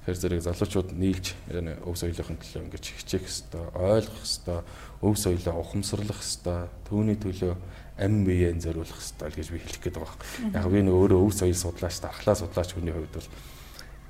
[0.09, 1.37] Тэгэхээр зэрэг залуучууд нийлж
[1.85, 4.61] өв соёлын төлөө ингэж хичээх хэрэгтэй, ойлгох хэрэгтэй,
[5.05, 7.53] өв соёлоо ухамсарлах хэрэгтэй, түүний төлөө
[8.01, 10.57] ам биеэн зориулах хэрэгтэй гэж би хэлэх гээд байгаа юм.
[10.57, 13.29] Яг би нөгөө өөрөө өв соёл судлаач, дархлаа судлаач хүний хувьд бол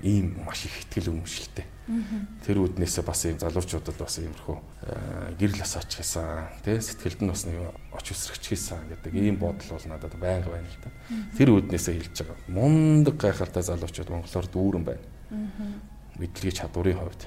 [0.07, 1.67] ийм маш их ихтгэл өмшөлтэй.
[2.47, 4.57] Тэр үднээсээ бас ийм залуучуудад бас иймэрхүү
[5.39, 7.59] гэрэл асаач хийсэн тий сэтгэлд нь бас нэг
[7.91, 10.91] оч үсрэгч хийсэн гэдэг ийм бодол бол надад байнга байна л да.
[11.35, 12.39] Тэр үднээсээ хэлж байгаа.
[12.47, 15.05] Мундаг гайхалтай залуучууд монголоор дүүрэн байна.
[16.15, 17.23] Мэдлэгийн чадварын хувьд.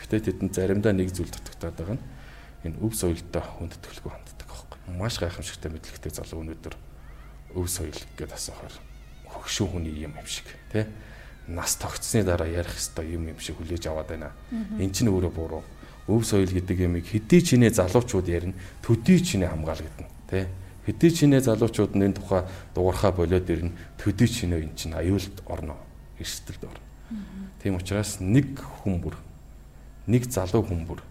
[0.00, 2.04] Гэхдээ тэдэнд заримдаа нэг зүйл дутагтаад байгаа нь
[2.72, 4.78] энэ өв соёлтой хүндэтгэлгүй ханддаг аахгүй.
[4.96, 6.74] Маш гайхамшигтай мэдлэгтэй залуу өнөөдөр
[7.52, 8.74] өв соёл гэдээ асуухаар
[9.28, 10.88] хөгшин хүний юм юм шиг тий
[11.48, 14.30] нас тогтсны дараа ярих хэвээр юм юм шиг хүлээж аваад байна.
[14.50, 15.62] Эн чинь өөрөө буруу.
[16.06, 20.46] Өв соёл гэдэг ямиг хэдий чинээ залуучууд ярина, төдий чинээ хамгаалагдана, тэ?
[20.86, 25.74] Хэдий чинээ залуучууд энэ тухай дуурхаа болоод ирнэ, төдий чинээ эн чинь аюулд орно,
[26.22, 26.86] эрсдэлд орно.
[27.62, 29.18] Тийм учраас нэг хүн бүр
[30.06, 31.02] нэг залуу хүн бүр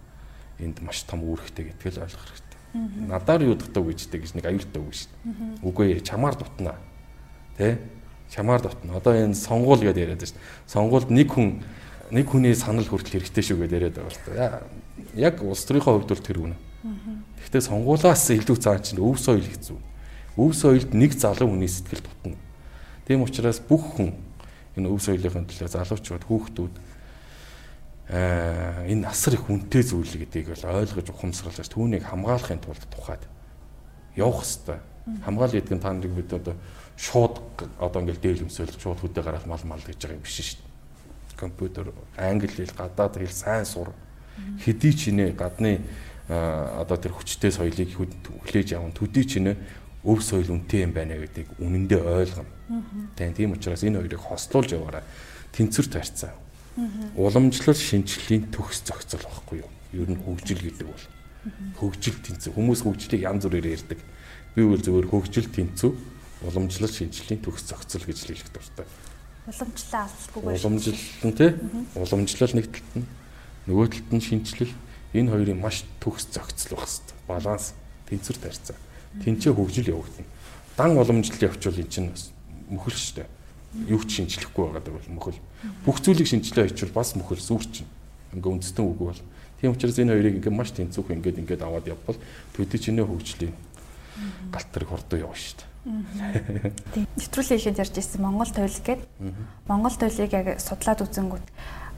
[0.60, 2.60] энд маш том үүрэгтэй гэдгийг ойлгох хэрэгтэй.
[3.08, 5.64] Надаар юу дутав гэжтэй гэж нэг аюултай үг шүү дээ.
[5.64, 6.80] Үгүй чамаар дутнаа.
[7.60, 7.80] Тэ?
[8.30, 8.98] Чамаар дотно.
[8.98, 10.70] Одоо энэ сонгуул гэдээ яриад байна шүү дээ.
[10.70, 11.64] Сонгуульд нэг хүн
[12.12, 15.20] нэг хүний санал хүртэл хэрэгтэй шүү гэдээ яриад байгаа шүү дээ.
[15.20, 16.58] Яг улс төрийнхөө хувьд бол тэр үнэ.
[17.42, 19.78] Гэхдээ сонгуулаас илүү цаан чинь өв соёл хэцүү.
[20.38, 22.38] Өв соёлд нэг залуу хүний сэтгэл тутна.
[23.08, 24.14] Тийм учраас бүх хүн
[24.78, 26.74] энэ өв соёлын төлөө залуучууд хүүхдүүд
[28.06, 33.26] аа энэ асар их үнэтэй зүйл гэдгийг бол ойлгож ухамсарлаж түүнийг хамгаалахын тулд тухайд
[34.14, 34.78] явах хэрэгтэй.
[35.26, 36.54] Хамгаал гэдэг нь та нарыг бид одоо
[36.98, 37.40] шууд
[37.80, 41.40] одоо ингээл дээл өмсөөл шууд хөдөө гараад мал мал гэж байгаа юм биш шүү дээ.
[41.40, 43.92] Компьютер, англи хэл, гадаад хэл сайн сур.
[44.64, 45.84] Хэдий ч нэ гадны
[46.28, 49.60] одоо тэр хүчтэй соёлыг хүлээж аван төдий ч нэ
[50.08, 52.52] өв соёл үнэтэй юм байна гэдгийг үнэндээ ойлгоно.
[53.16, 55.04] Тийм учраас энэ хоёрыг хослуулж яваарай.
[55.52, 56.32] Тэнцвэр тарьцаа.
[57.16, 59.72] Уламжлал шинжилгээний төгс зохицол байхгүй юу?
[59.92, 61.06] Ер нь хөгжил гэдэг бол
[61.80, 62.56] хөгжил тэнцвэр.
[62.56, 64.00] Хүмүүс хөгжлийг янз бүрээр ярьдаг
[64.56, 65.92] Би үл зөвөр хөгжил тэнцүү
[66.44, 68.86] уламжлал шинжилгээний төгс зохицол гэж хэлэх дуртай.
[69.48, 70.60] Уламжлалаа алдахгүй байх.
[70.60, 71.52] Уламжлал нь тий.
[71.96, 73.08] Уламжлал нэг талд нь
[73.70, 74.74] нөгөө талд нь шинжилэл
[75.16, 77.18] энэ хоёрын маш төгс зохицол байх хэрэгтэй.
[77.30, 77.74] Баланс
[78.10, 78.76] тэнцвэр тарьцаа.
[79.24, 80.28] Тэнцээ хөгжил явагдана.
[80.76, 82.12] Дан уламжлал явуучвал эн чинь
[82.68, 83.26] мөхөл штэ.
[83.88, 85.40] Юу ч шинжлэхгүй байгаад бол мөхөл.
[85.88, 87.88] Бүх зүйлийг шинжилээ хийчихвэл бас мөхөл сүрчин.
[88.36, 89.22] Ингээ үндэстэн үг бол.
[89.62, 92.20] Тийм учраас энэ хоёрыг ингээ маш тэнцвэх ингээд ингээд аваад явбал
[92.52, 93.56] төдий чинээ хөгжлийн
[94.52, 95.75] галтар хордоо явна шүү дээ.
[95.86, 97.06] Тийм.
[97.14, 99.02] Нэвтрүүлгийн ихэд ярьж ирсэн Монгол туйл гээд.
[99.70, 101.46] Монгол туйлыг яг судлаад үзэнгүүт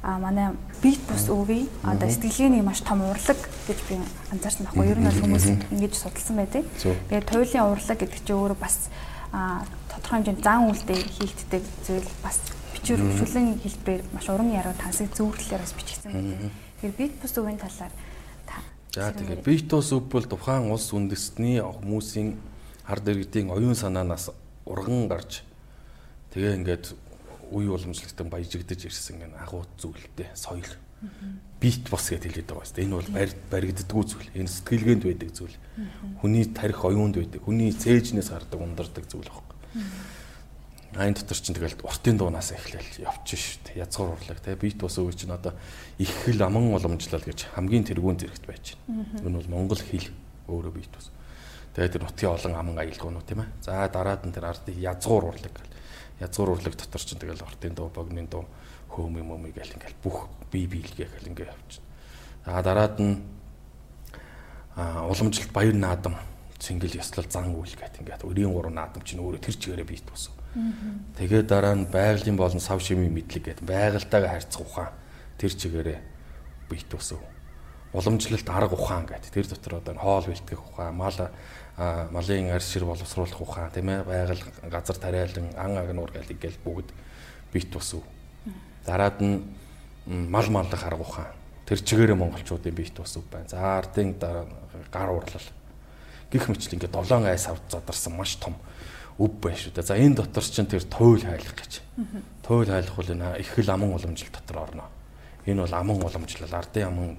[0.03, 3.95] а манай бит бус өвий одоо сэтгэлгээний маш том урлаг гэж би
[4.31, 4.91] анзаарсан байхгүй.
[4.91, 6.63] Ер нь бол хүмүүс ингэж судалсан байдаг.
[6.77, 8.91] Тэгээд туйлын урлаг гэдэг чинь өөрөө бас
[9.89, 12.37] тодорхой хэмжээнд зан үйлдэл хийгддэг зүйл бас
[12.75, 16.51] бичвэр хөгжүүлэн хэлбэрээр маш уран яруу тансаг зөвөрлөлөөр бас бичигдсэн байдаг.
[16.77, 17.91] Тэгэхээр бит бус өвийн талаар
[18.97, 22.33] За тэгээ Битос өв бол тухайн улс үндэстний хүмүүсийн
[22.87, 24.31] ард иргэдийн оюун санаанаас
[24.65, 25.43] урган гарч
[26.33, 26.85] тэгээ ингээд
[27.51, 30.71] үе уламжлагтан баяжигдэж ирсэн гэн агуу зүйлтэй соёл.
[31.61, 32.83] Бит бос гэж хэлээд байгаа шүү.
[32.83, 33.09] Энэ бол
[33.51, 34.29] баригддаггүй зүйл.
[34.33, 35.55] Энэ сэтгэлгээнд байдаг зүйл.
[36.21, 37.43] Хүний тарих оюунд байдаг.
[37.45, 39.57] Хүний цээжнээс гардаг ундардаг зүйл байхгүй
[40.97, 43.85] айн дотор чинь тэгэл уртын дуунаас эхлээл явчих шүү дээ.
[43.85, 45.53] Язгуур урлаг те бит бос үе чинь одоо
[45.99, 49.05] их хэл аман уламжлал гэж хамгийн тэргүүн зэрэгт байж байна.
[49.21, 50.09] Энэ бол монгол хэл
[50.49, 51.11] өөрөө бит бос.
[51.77, 53.53] Тэгээд тэр нутгийн олон аман аялгуунууд тийм ээ.
[53.61, 55.53] За дараад нь тэр ардын язгуур урлаг.
[56.17, 58.49] Язгуур урлаг дотор чинь тэгэл уртын дуу, богны дуу,
[58.89, 61.85] хөөм юм юм гэл ингээл бүх бие биелгээ гэл ингээ явчихна.
[62.49, 63.21] За дараад нь
[64.73, 66.17] а уламжлалт баяр наадам
[66.57, 70.33] цэнгэл ёслол зан үйл гэх ингээд 93 наадам чинь өөрөө тэр чигээрээ бит бос.
[71.13, 74.97] Тэгээ дараа нь байгалийн болон сав шимийн мэдлэг гэдэг байгальтайгаа харьцах ухаан
[75.37, 75.99] тэр чигээрээ
[76.73, 77.21] бит өсөв.
[77.93, 81.13] Уламжлалт арга ухаан гэдэг тэр дотор одоо хоол бэлтгэх ухаан, мал
[81.77, 86.63] малын арьс шир боловсруулах ухаан тийм ээ байгаль газар тариалан ан аг нуур гэдэг ингээл
[86.65, 86.89] бүгд
[87.53, 88.01] бит өсөв.
[88.85, 89.45] Дараад нь
[90.05, 91.33] мал маллах арга ухаан
[91.69, 93.49] тэр чигээрээ монголчуудын бит өсөв байна.
[93.49, 95.47] За ардын гар урлал
[96.31, 98.55] гих мэтлэн ингээд долоон айс авд задарсан маш том
[99.19, 99.85] өв байна шүү дээ.
[99.85, 101.81] За энэ дотор ч тэр туйл хайлах гэж.
[102.41, 104.89] Туйл хайлах бол энэ их хэл аман уламжлал дотор орно.
[105.45, 107.17] Энэ бол аман уламжлал ардын аман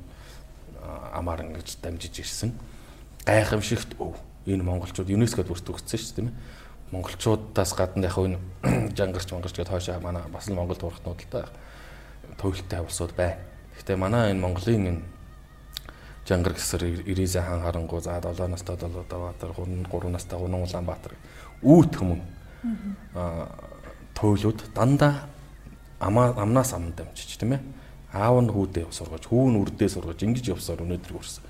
[1.14, 2.52] амаар ингэж дамжиж ирсэн.
[3.24, 4.18] Гайхамшигт өв.
[4.48, 6.36] Энэ монголчууд ЮНЕСКОд бүрт өгсөн шүү дээ тийм ээ.
[6.96, 8.40] Монголчуудаас гадна яг энэ
[8.98, 11.52] жангарч монголч гэдээ хойшоо манай бас л Монгол дурхтнууд л та
[12.40, 13.36] туйлтай улсууд байна.
[13.76, 15.02] Гэхдээ манай энэ Монголын энэ
[16.28, 21.16] Жангар гэсэр Ирээсэ хаан харангуй за 7 настай Долоодбаатар 3 настай Гунан Улаанбаатар
[21.64, 22.20] үүд хүмүүн
[23.16, 23.48] аа
[24.12, 25.24] туйлууд дандаа
[26.00, 27.62] амнаас амн дамжиж тийм ээ
[28.12, 31.47] аав нь хүүдээ сургаж хүү нь үрдээ сургаж ингэж явсаар өнөөдөр хүрсэн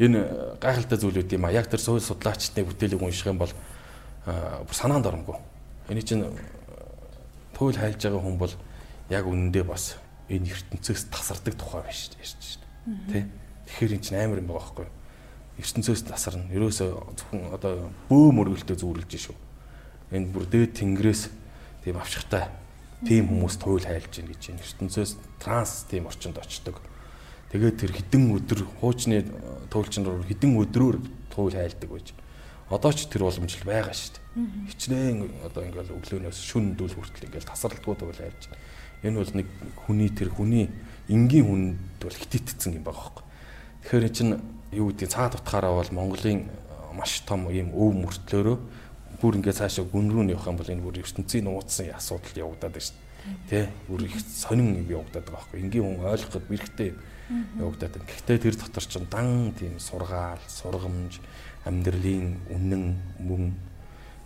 [0.00, 3.52] энэ гайхалтай зүйлүүд юм а яг тэр суурь судлаачдын бүтээлийг унших юм бол
[4.24, 5.36] бүр санаанд оромгүй
[5.92, 6.24] энэ чинь
[7.52, 8.54] туйл хайлж байгаа хүн бол
[9.12, 10.00] яг үнэндээ бас
[10.32, 12.58] энэ ертөнцөөс тасардаг тухай биш ярьж
[12.88, 13.24] байна тий
[13.70, 14.98] Тэгэхээр эн чинь амар юм байгаа байхгүй юу?
[15.62, 16.50] ертөнцөөс тасарна.
[16.50, 19.36] Ерөөсөө зөвхөн одоо бөө мөргөлтөө зүүрлж шүү.
[20.10, 21.22] Энд бүр дээд тэнгэрээс
[21.86, 22.50] тийм авшигтай
[23.06, 26.82] тийм хүмүүс туйл хайлж гин гэж энэ ертөнцөөс транс тийм орчинд очдог.
[27.50, 29.26] Тэгээд тэр хідэн өдөр хуучны
[29.74, 30.96] туйлчин руу хідэн өдрөөр
[31.34, 32.14] туйл хайлдаг байж.
[32.70, 34.70] Одоо ч тэр боломжл байгаа шүү дээ.
[34.70, 38.46] Хичнээн одоо ингээл өглөөнөөс шүн дүүл хүртэл ингээл тасралтгүй туйл хайлж.
[39.02, 39.48] Энэ бол нэг
[39.82, 40.70] хүний тэр хүний
[41.10, 43.26] энгийн хүнд бол хитэтцэн юм байгаа хөөхгүй.
[43.82, 44.32] Тэгэхээр эн чинь
[44.70, 46.46] юу гэдэг цаад утгаараа бол Монголын
[46.94, 48.58] маш том ийм өв мөртлөөрөө
[49.18, 52.86] бүр ингээд цаашаа гүн рүү явах юм бол энэ бүр ертөнцийн нууцсан асуудал явагдаад байна
[52.86, 52.96] шүү
[53.50, 53.66] дээ.
[53.66, 55.58] Тэ бүр их сонин юм явагдаад байгаа байхгүй.
[55.58, 56.90] Энгийн хүн ойлгоход бэрхтээ
[57.58, 58.08] явагдаад байна.
[58.10, 61.20] Гэхдээ тэр дотор ч дан тийм сургаал, сургамж,
[61.64, 62.84] амьдралын үнэн,
[63.22, 63.54] мөн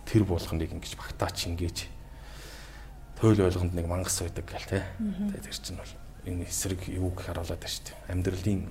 [0.05, 1.77] тэр болгоныг ингэж багтаач ингэж
[3.19, 4.83] тойл ойлгонд нэг мангас байдаг гэл тэ.
[4.97, 5.93] Тэгээ тэр чинь бол
[6.25, 7.97] энэ эсрэг юуг харуулад байна шүү дээ.
[8.11, 8.61] Амьдралын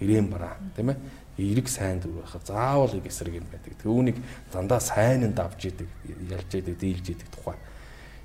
[0.00, 0.98] ирээн бараа тийм ээ
[1.38, 3.74] эрэг сайн дүр байхад заавал их эсрэг юм байдаг.
[3.82, 4.18] Түүнийг
[4.52, 5.88] дандаа сайннд авч идэг,
[6.30, 7.56] ялж идэг, дийлж идэг тухай.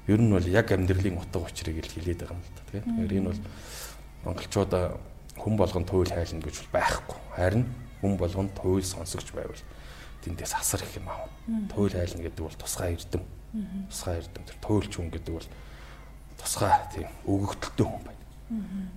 [0.08, 2.62] Ер нь бол яг амьдралын утга учирыг л хилээд байгаа юм л да.
[2.70, 3.42] Тэгэхээр энэ бол
[4.26, 4.72] монголчууд
[5.38, 7.18] хүн болгон туйл хайлна гэж байхгүй.
[7.36, 7.66] Харин
[8.02, 9.64] хүн болгон туйл сонсогч байвал
[10.24, 11.30] тэндээс асар их юм аав.
[11.74, 13.24] Туйл хайлна гэдэг бол тусгай эрдэм.
[13.90, 14.44] Тусгай эрдэм.
[14.44, 15.50] Тэр туйлч хүн гэдэг бол
[16.38, 18.24] тусгай тийм өгөгдөлтөө хүн байна.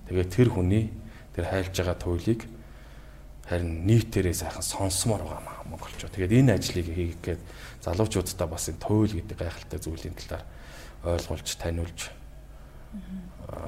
[0.07, 0.85] Тэгээд тэр хүний
[1.33, 2.41] тэр хайлж байгаа туйлыг
[3.47, 6.11] харин нийтээрээ сайхан сонсомоор байгаа монголчууд.
[6.11, 7.41] Тэгээд энэ ажлыг хийх гээд
[7.81, 10.43] залуучуудаа бас энэ туйл гэдэг гайхалтай зүйлийн талаар
[11.07, 11.99] ойлгуулж, таниулж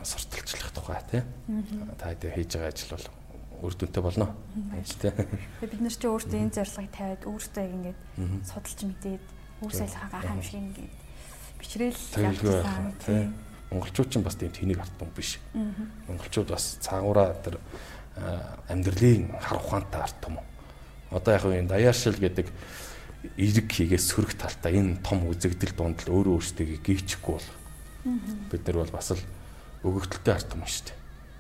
[0.04, 1.24] сурталчлах тухай тий.
[1.98, 3.08] Та хэдэ хийж байгаа ажил бол
[3.68, 4.36] үр дүнтэй болно.
[5.00, 5.12] Тэ.
[5.60, 8.00] Бид нар чи өөртөө энэ зорилгыг тавиад өөртөө яг ингээд
[8.48, 9.24] судалж мэдээд
[9.64, 10.94] үр солихоо гайхамшиг ингээд
[11.60, 13.34] бичрээл явуулсан тийм.
[13.70, 15.38] Монголчууд ч бас тийм тэнийг артсан биш.
[16.08, 17.60] Монголчууд бас цаагаараа тэр
[18.72, 20.46] амьдралын хар ухаантай артсан юм.
[21.12, 22.48] Одоо яг энэ даяаршил гэдэг
[23.36, 27.50] эрэг хийгээс сөрөг талтай энэ том үзэгдэл дунд л өөрөө өөртөө гүйчихгүй бол
[28.52, 29.24] бид нар бол бас л
[29.84, 30.98] өгөгдөлтэй артсан юм шүү дээ.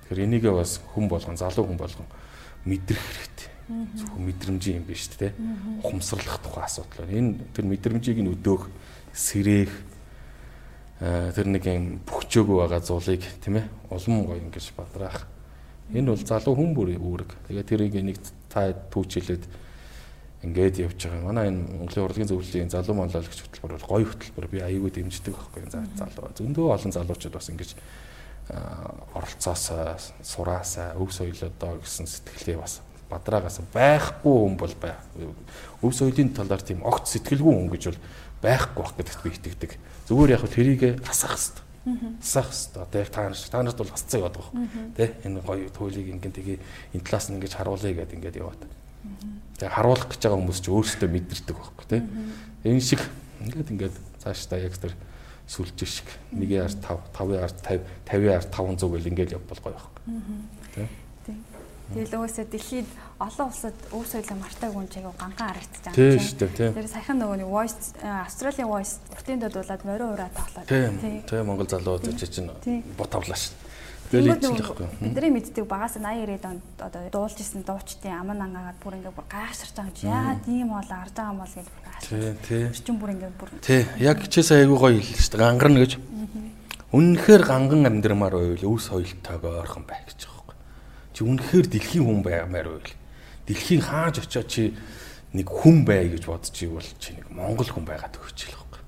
[0.09, 2.07] Тэгэхээр энийгээ бас хүн болгон залуу хүн болгон
[2.65, 3.49] мэдрэх хэрэгтэй.
[3.69, 5.29] Зөвхөн мэдрэмжийн юм биш үү те.
[5.83, 7.17] Ухамсарлах тухай асуудал байна.
[7.17, 8.63] Энэ тэр мэдрэмжийг нь өдөөх,
[9.13, 9.73] сэрээх
[10.99, 15.27] тэр нэг юм бөхчөөгөө байгаа зулыг тийм ээ улам гоё ингэж бадраах.
[15.93, 17.29] Энэ бол залуу хүн бүр үүрэг.
[17.47, 18.17] Тэгээ тэрийг нэг
[18.51, 19.43] та түүчилээд
[20.43, 21.27] ингээд явж байгаа.
[21.27, 24.47] Манай энэ Монголын урлагийн зөвлөлийн залуу манлайлагч хөтөлбөр бол гоё хөтөлбөр.
[24.47, 25.67] Би аягүй дэмждэг байхгүй
[25.99, 26.31] залуу.
[26.31, 27.75] Зөндөө олон залуучууд бас ингэж
[29.13, 31.51] оролцоосоо сураасаа өв соёлоо
[31.83, 34.95] гэсэн сэтгэлээ бас бадраагаас байхгүй хүн бол бай.
[35.83, 37.99] Өв соёлын талаар тийм огт сэтгэлгүй хүн гэж бол
[38.41, 39.71] байхгүй байх гэдэгт би итгэдэг.
[40.09, 41.65] Зүгээр яг тэрийг асах хэрэгтэй.
[42.17, 42.81] Асах хэрэгтэй.
[42.81, 44.53] Одоо яг та нар та нарт бол асцсан яваад байгаа.
[44.97, 46.57] Тэ энэ гоё туйлыг ингэн тгий
[46.93, 48.61] энэ талаас нь ингэж харуулъя гэдээ ингэж яваад.
[49.59, 52.01] Тэгээ харуулах гэж байгаа хүмүүс ч өөрсдөө мэдэрдэг байхгүй тий.
[52.63, 53.01] Энэ шиг
[53.43, 54.93] ингээд ингээд цаашдаа яг тэр
[55.49, 56.79] сүлж шиг 1.5
[57.15, 60.87] 5.50 50.500 гэл ингээд явбал гоё байхгүй.
[61.25, 61.37] Тий.
[61.89, 66.53] Тэгэл өөсөө дэлхийд олон улсад өв соёлоо мартаагүй хүн чиг ганхан харагдаж байгаа юм чинь.
[66.53, 66.73] Тийм.
[66.77, 70.69] Тэр саяхан нөгөө нэг voice Австралийн voice уртын додуулаад морин ураа тоглоод.
[70.69, 71.25] Тийм.
[71.25, 72.53] Тийм Монгол залууд чинь
[72.93, 73.68] бот авлаа шүү.
[74.09, 74.87] Тэгэл ичлэхгүй.
[74.99, 79.27] Бидний мэддэг багаас 80 90-ад онд одоо дуулж исэн дуучдын аман ангаагаад бүр ингээ бүр
[79.29, 82.37] гайхширч байгаа юм чи яа тийм бол арж байгаа юм бол гэж бүр гайхширч.
[82.49, 82.63] Тий.
[82.81, 83.49] Чин бүр ингээ бүр.
[83.61, 83.85] Тий.
[84.01, 85.45] Яг сая айгуу гоё хэлсэн шүү дээ.
[85.45, 85.93] Гангарна гэж.
[86.89, 90.39] Үнэхээр ганган амьдрмаар байвал өв соёлтойгоо ойрхон байх гэж байгаа
[91.19, 92.95] чи үнэхээр дэлхийн хүн баймаар байл.
[93.43, 94.71] Дэлхийн хааж очиод чи
[95.35, 98.81] нэг хүн бай гэж бодож ивэл чи нэг монгол хүн байгаад өгч л байхгүй.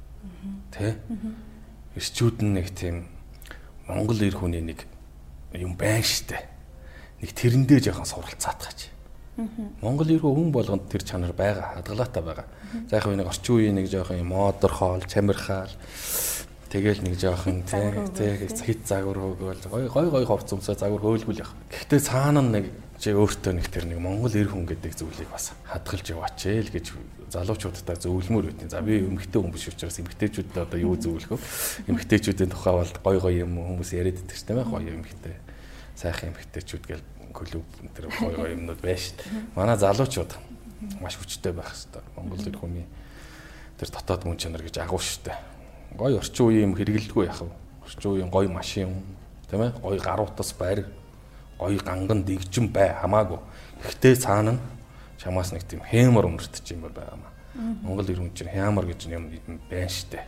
[0.72, 0.96] Тэ?
[2.00, 3.12] Эрчүүд нь нэг тийм
[3.84, 4.88] монгол эр хүний нэг
[5.60, 6.40] юм байна штэ.
[7.20, 8.92] Нэг тэрэндээ жоохон суралцаатгаач.
[9.82, 12.48] Монгол эрхөө хүн болгонд тэр чанар байгаа, хадгалаатай байгаа.
[12.88, 15.72] За яг нэг орчин үеийн нэг жоохон модер хоол, чамирхаал
[16.72, 21.52] Тэгэл нэг жоохон тий хит загвар хөөгөл гой гой гой ховц өмсөө загвар хөөлгүүл яах.
[21.68, 26.16] Гэхдээ цаана нэг чи өөртөө нэг тэр нэг Монгол эр хүн гэдэг зүйлийг бас хадгалж
[26.16, 26.86] яваач ээ л гэж
[27.28, 31.92] залуучуудтай зөвлөмөр байдیں۔ За би эмгтэй хүн биш учраас эмгтэйчүүдэд одоо юу зөвлөх вэ?
[31.92, 34.72] Эмгтэйчүүдийн тухай бол гой гой юм хүмүүс яриад байдаг шүү дээ.
[34.72, 35.36] Гоё эмгтэй.
[36.02, 39.30] Сайхан эмгтэйчүүд гэл клуб тэр гой гой юмнууд байж шүү дээ.
[39.54, 40.34] Манай залуучууд
[40.98, 42.04] маш хүчтэй байх хэрэгтэй.
[42.18, 42.88] Монгол эр хүний
[43.78, 45.52] тэр дотоод мөн чанар гэж агуу шүү дээ
[45.98, 47.52] гоё орчин үеийн юм хэрэгэлдэггүй яах вэ?
[47.84, 49.04] Орчин үеийн гоё машин
[49.50, 50.88] тийм ээ гоё гаруутас байр
[51.60, 53.40] гоё ганган дэгжин бай хамаагүй.
[53.84, 54.62] Гэхдээ цаана нь
[55.20, 57.24] чамаас нэг тийм хэмэр өмөртөж юм байгаа юм.
[57.84, 59.28] Монгол иргэн чинь хямар гэж юм
[59.68, 60.24] байна штэ.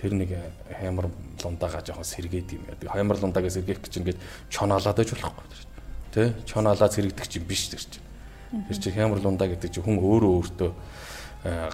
[0.00, 0.32] Тэр нэг
[0.80, 1.10] хямар
[1.44, 2.96] лундаага жоохон сэргээд юм яа.
[2.96, 5.44] Хямар лундаагаа сэргээх гэж ингээд чоноолаад байж болохгүй.
[6.16, 6.32] Тэ?
[6.48, 8.04] Чоноолаад сэргийдэг чинь биш тэр чинь.
[8.66, 10.70] Тэр чинь хямар лундаа гэдэг чинь хүн өөрөө өөртөө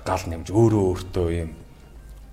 [0.03, 1.51] гал нэмж өөрөө өөртөө юм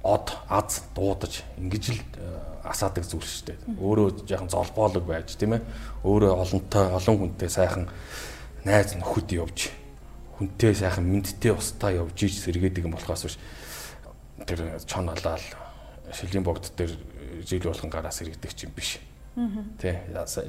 [0.03, 3.57] од аз дуудаж ингэж л э, асаадаг зүйл шүү дээ.
[3.79, 5.63] Өөрөө жоохон золбоолог байж тийм ээ.
[6.03, 7.87] Өөрөө олонтой олон хүнтэй сайхан
[8.67, 9.71] найз нөхөд явж
[10.35, 13.39] хүнтэй сайхан мэдтэй устаа явж иж сэргээдэг юм болохоос биш.
[14.43, 15.39] Тэр чон алаал
[16.11, 16.91] шилийн богд дээр
[17.45, 18.99] жил болгон гараа сэргийдэг чинь биш.
[19.81, 20.03] Тэ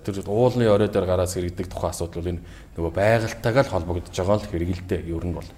[0.04, 2.44] тэр уулын орой дээр гараа сэргийдэг тухайн асуудал бол энэ
[2.76, 5.50] нөгөө байгальтайгаа л холбогдож байгаа л хэрэгэлдэ ер нь бол.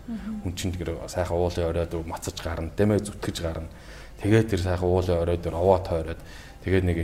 [0.45, 3.67] Хүн чинь тэр сайхан уулын оройд мацаж гарна, дэмэ зүтгэж гарна
[4.23, 6.21] Тэгээд тэр сайхан уулын орой дээр овоо тойроод
[6.65, 6.99] тэгээд нэг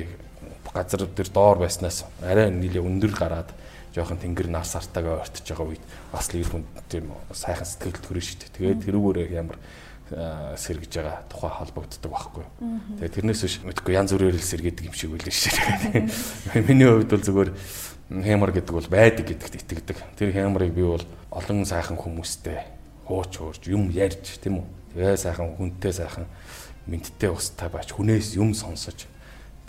[0.73, 3.53] газар дээр доор байснаас арай нэлээ өндөр гараад
[3.93, 8.25] жоохон тэнгэр нас артаагаа ортож байгаа үед бас л ир хүн тийм сайхан сэтгэл төрөн
[8.25, 8.57] шүү дээ.
[8.57, 9.61] Тэгээд тэрүүгээр ямар
[10.13, 12.45] сэргэж байгаа тухай холбогддог байхгүй.
[13.01, 15.53] Тэгээд тэрнээс биш мэдгүй янз бүрээр л сэргээдэг юм шиг үлээ шүү
[16.53, 16.67] дээ.
[16.69, 17.51] Миний хувьд бол зүгээр
[18.21, 19.99] хэмар гэдэг бол байдаг гэдэгт итгэдэг.
[20.21, 22.61] Тэр хэмарыг би бол олон сайхан хүмүүстэй
[23.09, 24.67] хууч хуурж юм ярьж тийм үү.
[24.93, 26.29] Тэгээ сайхан хүнтэй сайхан
[26.87, 29.09] мэдтэй устай байж хүнээс юм сонсож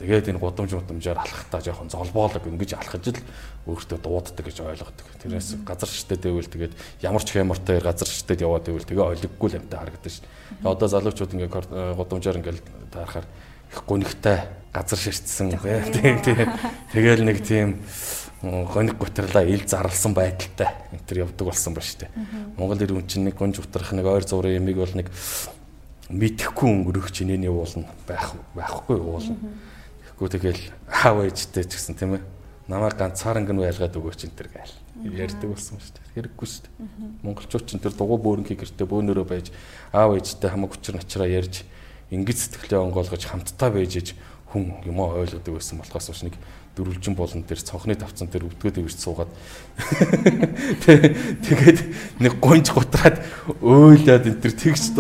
[0.04, 3.24] тэгээд энэ гудамж гудамжаар алхахтаа жоохон золбоолог ингэж алхаж л
[3.72, 5.08] өөртөө дууддаг гэж ойлгодог.
[5.24, 6.74] Тэрнээс газар ширтээ дэвэл тэгээд
[7.08, 10.28] ямар ч хямартай газар ширтээд яваад байвал тэгээ олиггүй л амтай харагдаж шин.
[10.68, 12.62] Одоо залуучууд ингээ гудамжаар ингээл
[12.92, 13.28] таарахаар
[13.72, 14.38] их гунигтай
[14.76, 15.56] газар ширтсэн
[15.96, 16.48] тийм тийм
[16.92, 17.80] тэгэл нэг тийм
[18.44, 22.12] гоник гутарлаа ил зарлсан байдалтай энэ төр явдаг болсон ба штэ.
[22.60, 25.08] Монгол ирүүн чинь нэг гонж утрах нэг ойр зургийн ямиг бол нэг
[26.12, 29.40] мэдхгүй өнгөрөх чинээний уулна байх байхгүй уулна.
[30.24, 32.24] Тэгэхгүй тэгэл аав ээжтэй ч гэсэн тийм ээ
[32.72, 34.72] намайг ганцааран гэн байлгаад өгөөч энэ төр гайл
[35.04, 36.32] ярьдаг болсон шүү дээ.
[36.32, 37.28] Хэрэггүй шүү дээ.
[37.28, 39.52] Монголчууд ч энэ төр дугуй бөөрөнхий гэртээ бөөнөрөө байж
[39.92, 41.68] аав ээжтэй хамаг хүчээр начраа ярьж
[42.08, 44.08] ингэж сэтгэлээ онгоолгож хамтдаа байж иж
[44.48, 46.40] хүн юмаа ойлгодог байсан болохоос биш нэг
[46.80, 49.28] дөрвөлжин болон дээр цонхны тавцан дээр өвдгөөд ивэрч суугаад
[50.88, 51.80] тэгээд
[52.24, 53.20] нэг гонж гутраад
[53.60, 54.94] өөлөөд энэ төр тэгж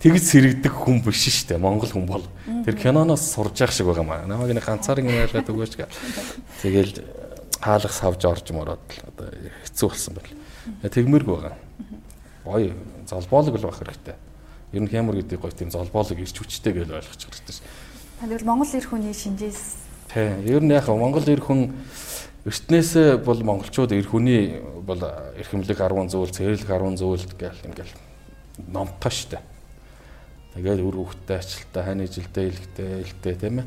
[0.00, 1.60] тэгж сэрэгдэх хүн биш шүү дээ.
[1.60, 2.24] Монгол хүн бол
[2.64, 4.26] тэр киноноос сурж явах шиг байгаа маа.
[4.26, 5.86] Намайг нэг ганцаар ингэ ойлгоод өгөөч гэ.
[6.64, 7.04] Тэгэл
[7.60, 9.28] хаалга савж орж мороод одоо
[9.68, 10.32] хэцүү болсон байл.
[10.88, 11.54] Тэгмэрг байгаа.
[12.44, 12.72] Гоё
[13.04, 14.16] золбоолог л байх хэрэгтэй.
[14.72, 17.68] Ер нь хямар гэдэг гоё тийм золбоолог ирч хүчтэй гэж ойлгож хэрэгтэй шээ.
[18.24, 20.34] Тэгвэл Монгол эр хүний шинжээс Тий.
[20.50, 21.70] Ер нь яг Монгол эр хүн
[22.42, 24.98] эртнээс бол монголчууд эр хүний бол
[25.38, 27.94] эрхэмлэг 10 зүйл, цэвэрлэг 10 зүйл гэл ингээл
[28.66, 29.38] номтой штэ.
[30.54, 33.66] Тэгээд үр хөвгтэй ачлалтай, хайны жилдээ илгтэй, илгтэй тийм ээ.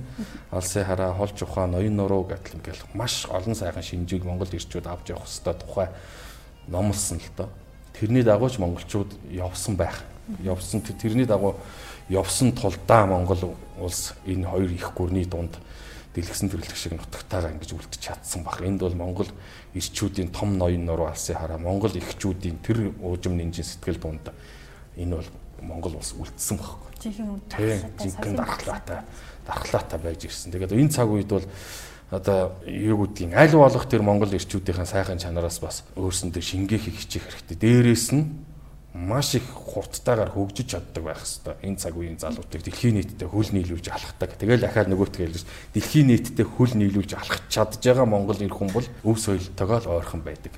[0.51, 5.15] Алсын хараа, холж ухаан, ноён нуруу гэдэл ингээл маш олон сайхан шинжийг Монгол ирчүүд авч
[5.15, 5.87] явах хэвээр тухай
[6.67, 7.49] номлосон л доо.
[7.95, 10.03] Тэрний дагуу ч монголчууд явсан байх.
[10.43, 11.55] Явсан тэрний дагуу
[12.09, 15.55] явсан тулдаа Монгол улс энэ хоёр их гүрний дунд
[16.15, 18.59] дэлгэсэн төрлөх шиг нутагтайгаа ингэж үлдчих чадсан баг.
[18.59, 19.31] Энд бол Монгол
[19.73, 24.29] ирчүүдийн том ноён нуруу алсын хараа Монгол ирчүүдийн тэр уужим нинжин сэтгэл дунд
[24.99, 25.29] энэ бол
[25.63, 26.91] Монгол улс үлдсэн байхгүй.
[26.99, 29.01] Жинхэнэ дархлаатай
[29.47, 30.51] дархлаатай байж ирсэн.
[30.51, 31.45] Тэгээд энэ цаг үед бол
[32.11, 37.57] одоо юу гэдгийг аль болох тэр Монгол ирчүүдийн сайхан чанараас бас өөрсөндөө шингээхийг хичээх хэрэгтэй.
[37.57, 38.23] Дээрээс нь
[38.93, 43.89] маш их хурдтайгаар хөгжиж чаддаг байх хэвээр энэ цаг үеийн залуутыг дэлхийн нийтэд хөл нийлүүлж
[43.89, 44.37] алхдаг.
[44.37, 48.85] Тэгэл ахаар нөгөөтгөө хэлж дэлхийн нийтэд хөл нийлүүлж алхах чадж байгаа Монгол эр хүн бол
[49.01, 50.53] өв соёлтойгоо л ойрхон байдаг.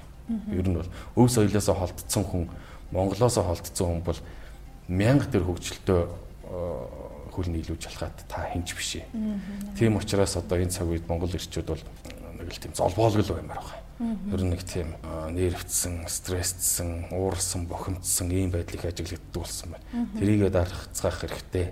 [0.51, 2.45] Ер нь бол өв соёлоос холдсон хүн
[2.91, 4.19] Монголоос холдсон хүн бол
[4.87, 6.01] мянга төр хөгжилтөө
[7.35, 9.05] хөл нийлүүлж алхаад та хинч биш ээ.
[9.75, 11.83] Тийм учраас одоо энэ цаг үед Монгол ирчүүд бол
[12.39, 13.83] нэг л тийм золбоолгол баймаар байгаа.
[14.31, 14.95] Ер нь нэг тийм
[15.31, 20.07] нервтсэн, стресстсэн, уурсан, бохимдсан ийм байдлыг ажиглагддаг болсон байна.
[20.19, 21.71] Тэрийгээ дарахцгаах хэрэгтэй.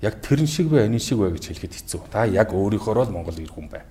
[0.00, 2.00] Яг тэрэн шиг бай, энэ шиг бай гэж хэлэхэд хэцүү.
[2.12, 3.84] Та яг өөрийнхоороо л Монгол ир хүн бай.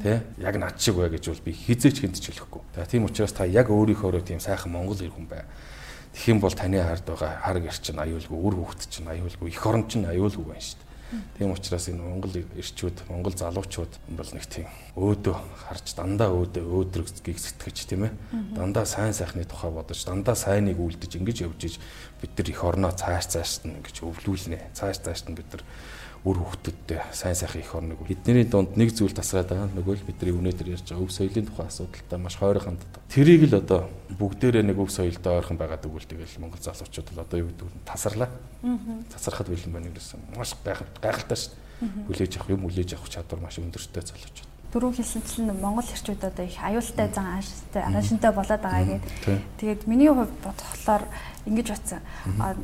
[0.00, 0.24] Тэ?
[0.40, 2.62] Яг над шиг бай гэж бол би хизээч хинтж хэлэхгүй.
[2.76, 5.44] За тийм учраас та яг өөрийнхоороо тийм сайхан Монгол ир хүн бай.
[6.18, 9.62] Тэгэх юм бол таны хард байгаа хар гэр чинь аюулгүй, үр хөвгт чинь аюулгүй, эх
[9.62, 10.88] орон чинь аюулгүй байна шүү дээ.
[11.38, 14.66] Тийм учраас энэ Монгол ирчүүд, Монгол залуучууд бол нэг тийм
[14.98, 15.36] өөдөө
[15.70, 18.12] харж дандаа өөдөө өөдрөгийг сэтгэж тийм ээ.
[18.58, 21.74] Дандаа сайн сайхны тухай бодож, дандаа сайныг үлдэж ингэж явж иж
[22.18, 24.74] бид нар эх орноо цааш цааш нь ингэж өвлүүлнэ.
[24.74, 25.62] Цааш цааш нь бид нар
[26.26, 29.70] үр хөвгтөдтэй сайн сайхан их орныг бидний дунд нэг зүйл тасраад байгаа.
[29.70, 32.90] Нөгөө л бидний өнөөдөр ярьж байгаа өв соёлын тухай асуудалтай маш хойроо ханддаг.
[33.06, 33.86] Тэрийг л одоо
[34.18, 37.86] бүгдээрээ нэг өв соёлтой ойрхон байгаа дэгүүл тэгэл Монгол залуучууд л одоо юу гэдэг нь
[37.86, 38.30] тасарлаа.
[39.14, 42.06] Тасархад бэлэн байна гэсэн маш гайхалтай шүү дээ.
[42.10, 46.60] Хүлээж авах юм хүлээж авах чадвар маш өндөртэй залуучууд дөрөв хэлсэнчлэн Монгол хэрчүүд одоо их
[46.60, 49.40] аюултай зан ааштай араашинтай болоод байгаа гэдэг.
[49.56, 51.08] Тэгээд миний хувьд бодхолоор
[51.48, 52.00] ингэж батсан.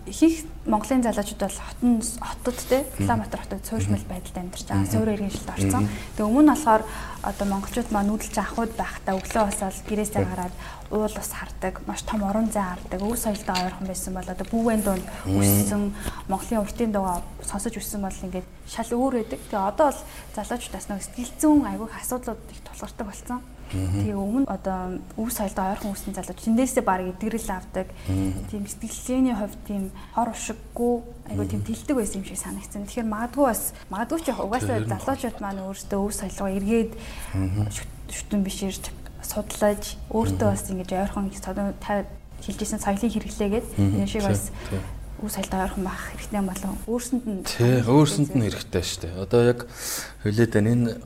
[0.05, 4.93] Ихэнх Монголын залуучууд бол хотон хотод те Улаанбаатар хотод суурьшмал байдалд амьдарч байгаа.
[4.93, 5.89] Суурь иргэн жилд орсон.
[6.17, 6.83] Тэгээ өмнө нь болохоор
[7.25, 10.55] одоо монголчууд маань нүүдэлж анхуд байхдаа өглөө босоод гэрээсээ гараад
[10.95, 14.83] уул ус хардаг, маш том орон зай хардаг, өв соёлтой ойрхон байсан бол одоо бүвэн
[14.87, 15.91] дунд өссөн
[16.31, 19.41] Монголын уртын дугаа сонсож өссөн бол ингээд шал өөр байдаг.
[19.51, 20.01] Тэгээ одоо бол
[20.39, 23.43] залуучуудаас нэг сэтгэл зүйн айгүйх асуудлууд их тулгардаг болсон.
[23.75, 27.89] Тэгээ өмнө одоо өв соёлтой ойрхон үсэн залууч тэндээсээ баг эдгэрэл авдаг.
[28.07, 30.95] Тийм сэтгэлгээний хувьд тийм хор ушиггүй
[31.35, 32.87] айгуу тийм тэлдэг байсан юм шиг санагдсан.
[32.87, 36.93] Тэгэхээр магадгүй бас магадгүй ч угаасаа залуучууд маань өөрсдөө өв соёлгоо эргээд
[38.15, 38.85] шүтэн биширж
[39.25, 44.53] судлаж өөртөө бас ингэж ойрхон хэлжсэн соёлын хэрэглээгээд энэ шиг бас
[45.25, 49.23] үе соёлтой ойрхон байх хэрэгтэй болон өөрсөнд нь тий өөрсөнд нь хэрэгтэй шүү дээ.
[49.25, 49.59] Одоо яг
[50.21, 51.01] хөлөөд энэ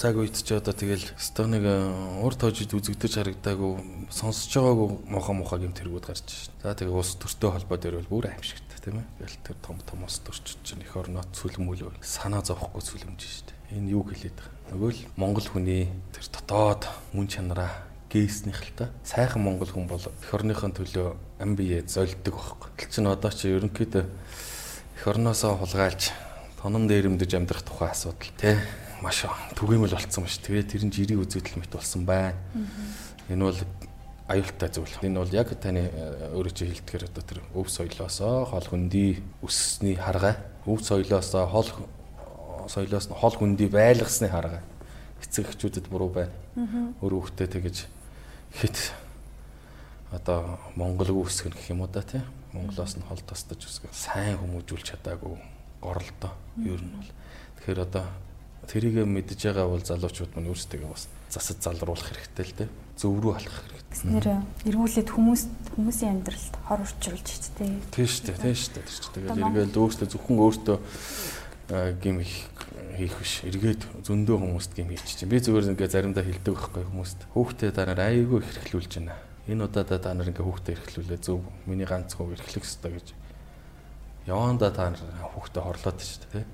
[0.00, 5.58] цаг үед ч одоо тэгэл стоныг э, ур тоожид үзэгдэж харагдаагүй сонсож байгаагүй мохо мохо
[5.58, 6.54] гэм тэргүүд гарч шин.
[6.62, 9.06] За тэгээ ус төртөө холбоо дээр бол бүр аимшигтай тийм ээ.
[9.20, 13.52] Тэгэл тэр том том ус төрчд чинь их орноо цүлмүүл санаа зовхгүй цүлэмж шин.
[13.76, 14.59] Энэ юу хэлээд байгаа.
[14.70, 18.86] Нөгөө л Монгол хүний тэр дотоод мөн чанараа гээснийх л та.
[19.02, 22.70] Сайхан монгол хүн бол эх орныхын төлөө ам бие золддог байхгүй.
[22.78, 26.10] Тэл чин одоо чи ерөнхийдөө эх орноосоо хулгайлж
[26.58, 28.58] тоном дээрэмдэж амьдрах тухай асуудал тий
[29.02, 30.42] маш түгээмэл болцсон ба ш.
[30.42, 32.38] Тэгээд тэр нь жирийн үзэгдэл мэт болсон байна.
[33.30, 33.58] Энэ бол
[34.30, 34.94] аюултай зүйл.
[35.02, 39.98] Энэ бол яг таны э, өөрөө чи хэлдгээр одоо тэр өв соёлоосоо хол хөндөй өссөний
[39.98, 41.66] харгай, өв соёлоосоо хол
[42.68, 44.60] соёлоос нь хол хөндөй байлгасны харгай.
[45.22, 46.34] Эцэг эхчүүдэд буруу байна.
[47.00, 47.76] Өөр хүүхдээ тэгэж
[48.56, 48.92] хит
[50.10, 52.20] одоо Монгол үсгэн гэх юм уу да тий.
[52.52, 55.38] Монголоос нь хол тастаж үсгэн сайн хүмүүжүүлж чадаагүй
[55.80, 56.34] горолдоо.
[56.58, 57.10] Ер нь бол.
[57.62, 58.04] Тэгэхээр одоо
[58.66, 62.68] тэрийг мэдж байгаа бол залуучууд маань өөрсдөө бас засаж залруулах хэрэгтэй л дээ.
[62.98, 63.80] Зөв рүү алах хэрэгтэй.
[63.90, 64.28] Гэснээр
[64.66, 65.42] эргүүлээд хүмүүс
[65.78, 67.72] хүмүүсийн амьдралд хор урчруулж шүү дээ.
[67.94, 68.86] Тийм шүү дээ, тийм шүү дээ.
[69.14, 70.78] Тэгээд эргээл өөртөө зөвхөн өөртөө
[72.02, 73.40] гим хийх биш.
[73.46, 75.30] Эргээд зөндөө хүмүүст гим хийчих чинь.
[75.30, 77.18] Би зүгээр ингээ заримдаа хэлдэг байхгүй хүмүүст.
[77.34, 79.14] Хүүхдээ та нар аяйгүй их эрхлүүлж байна.
[79.46, 81.40] Энэ удаадаа та нар ингээ хүүхдээ эрхлүүлээ зөв.
[81.64, 83.08] Миний ганц хөө эрхлэх ёстой гэж.
[84.26, 85.02] Яванда та нар
[85.38, 86.46] хүүхдээ хорлоод шүү дээ.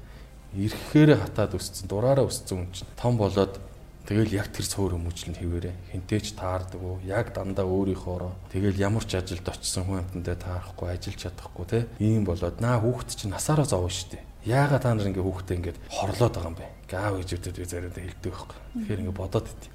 [0.56, 3.58] Ирэхээр хатаад өссөн, дураараа өссөн юм чинь том болоод
[4.06, 5.72] Тэгэл яг тэр цөөр хүмүүжлэнд хിവэрэ.
[5.90, 7.02] Хинтээч таардаг уу?
[7.02, 8.38] Яг дандаа өөрийнхоороо.
[8.54, 11.78] Тэгэл ямар ч ажилд очисон хүн амтандаа таарахгүй, ажиллаж чадахгүй те.
[11.98, 14.22] Ийм болоод наа хүүхэд чинь насаараа зовно штэ.
[14.46, 16.66] Яагаад та нар ингээ хүүхдээ ингээд хорлоод байгаа юм бэ?
[16.86, 18.58] Гаав ээжүүдэд би заримдаа хэлдэг байхгүй.
[18.86, 19.74] Тэгэхээр ингээ бодоод идэв.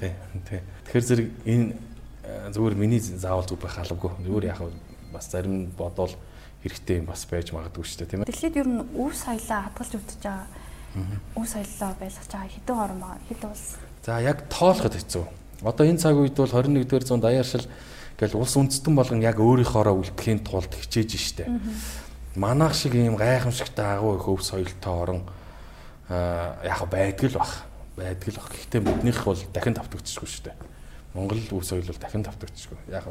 [0.00, 0.12] Тий.
[0.48, 0.60] Тий.
[0.88, 1.66] Тэгэхээр зэрэг энэ
[2.56, 4.16] зүгээр миний заавал зүг байх алавгүй.
[4.24, 4.72] Зүгээр яхав
[5.12, 6.16] бас зарим бодвол
[6.64, 8.32] хэрэгтэй юм бас байж магадгүй дээ тийм ээ.
[8.32, 10.48] Дэлхийд ер нь өв соёлоо хадгалж үтж байгаа
[10.96, 13.76] Үн соёлоо байлгаж байгаа хэдэн орн байгаа хэд улс.
[14.04, 15.24] За яг тоолоход хэцүү.
[15.62, 17.66] Одоо энэ цаг үед бол 21-р зуунд даяаршил
[18.18, 21.44] гэл улс үндэстэн болгон яг өөрийнхоороо үлдэхийн тулд хичээж штэ.
[22.34, 25.22] Манайх шиг ийм гайхамшигтай агуу их өв соёлтой орн
[26.08, 27.68] яг байдаг л бах.
[27.96, 28.48] Байдаг л бах.
[28.48, 30.52] Гэхдээ биднийх бол дахин давтагдчихгүй штэ.
[31.14, 32.78] Монгол өв соёл бол дахин давтагдчихгүй.
[32.88, 33.04] Яг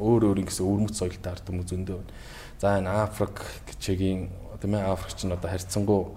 [0.00, 2.00] өөр өөр ингэсэн өвөрмөц соёлтой ард хүмүүс зөндөө.
[2.60, 4.28] За энэ Африк гिचэгийн
[4.60, 6.16] тийм ээ Африкч нь одоо харьцангуй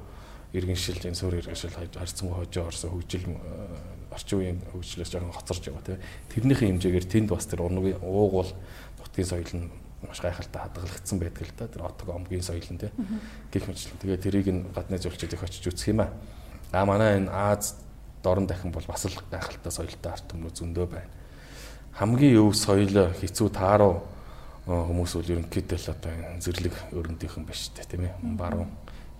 [0.53, 3.35] иргэншил энэ суур иргэншил харьцангуй хожоо орсон хөгжил э,
[4.09, 6.01] орчин үеийн хөгжлөөс жоохон хоцорж байгаа тийм
[6.33, 8.49] тэрнийхээ хэмжээгээр тэнд бас тэр унгийн уугуул
[8.97, 9.69] нутгийн соёл нь
[10.01, 11.67] маш гайхалтай хадгалагдсан байдаг л да.
[11.67, 12.93] Тэр отог омгийн соёл нь тийм
[13.51, 16.09] гэх мэтлэн тэгээ тэрийг нь гадны зөвлөлтөд их очиж үзэх юм аа.
[16.71, 17.77] А манай энэ Аз
[18.23, 21.11] дорн дахин бол бас л гайхалтай соёлтой арт хүмүүс зөндөө байна.
[21.93, 24.01] Хамгийн өв соёл хэцүү тааруу
[24.65, 28.15] э, хүмүүс бол ерөнхийдөө л одоо зэрлэг өрөндийнхэн биш тийм ээ.
[28.39, 28.71] Баруун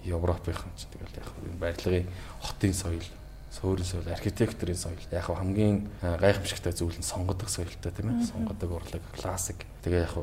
[0.09, 1.27] Европынхан ч тэгэл яг
[1.59, 2.07] барилгын
[2.41, 3.07] хотын соёл,
[3.49, 8.25] суурин соёл, архитектурын соёл яг хамгийн гайхамшигтай зүйл нь сонгодог соёлтой тийм ээ.
[8.25, 9.65] Сонгодог урлаг, классик.
[9.83, 10.13] Тэгээ яг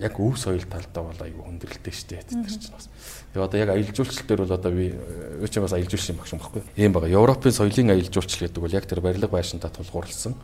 [0.00, 2.88] яг өв соёл талдаа бол аюу хүндрэлтэй штэ тэр чинь бас.
[3.32, 6.20] Тэгээ одоо яг аялал жуулчлал дээр бол одоо би юу ч бас аялал жуулчлал юм
[6.22, 6.62] багш юм баггүй.
[6.76, 7.10] Ийм байгаа.
[7.12, 10.34] Европын соёлын аялал жуулчлал гэдэг бол яг тэр барилга байшинтай тулгуурласан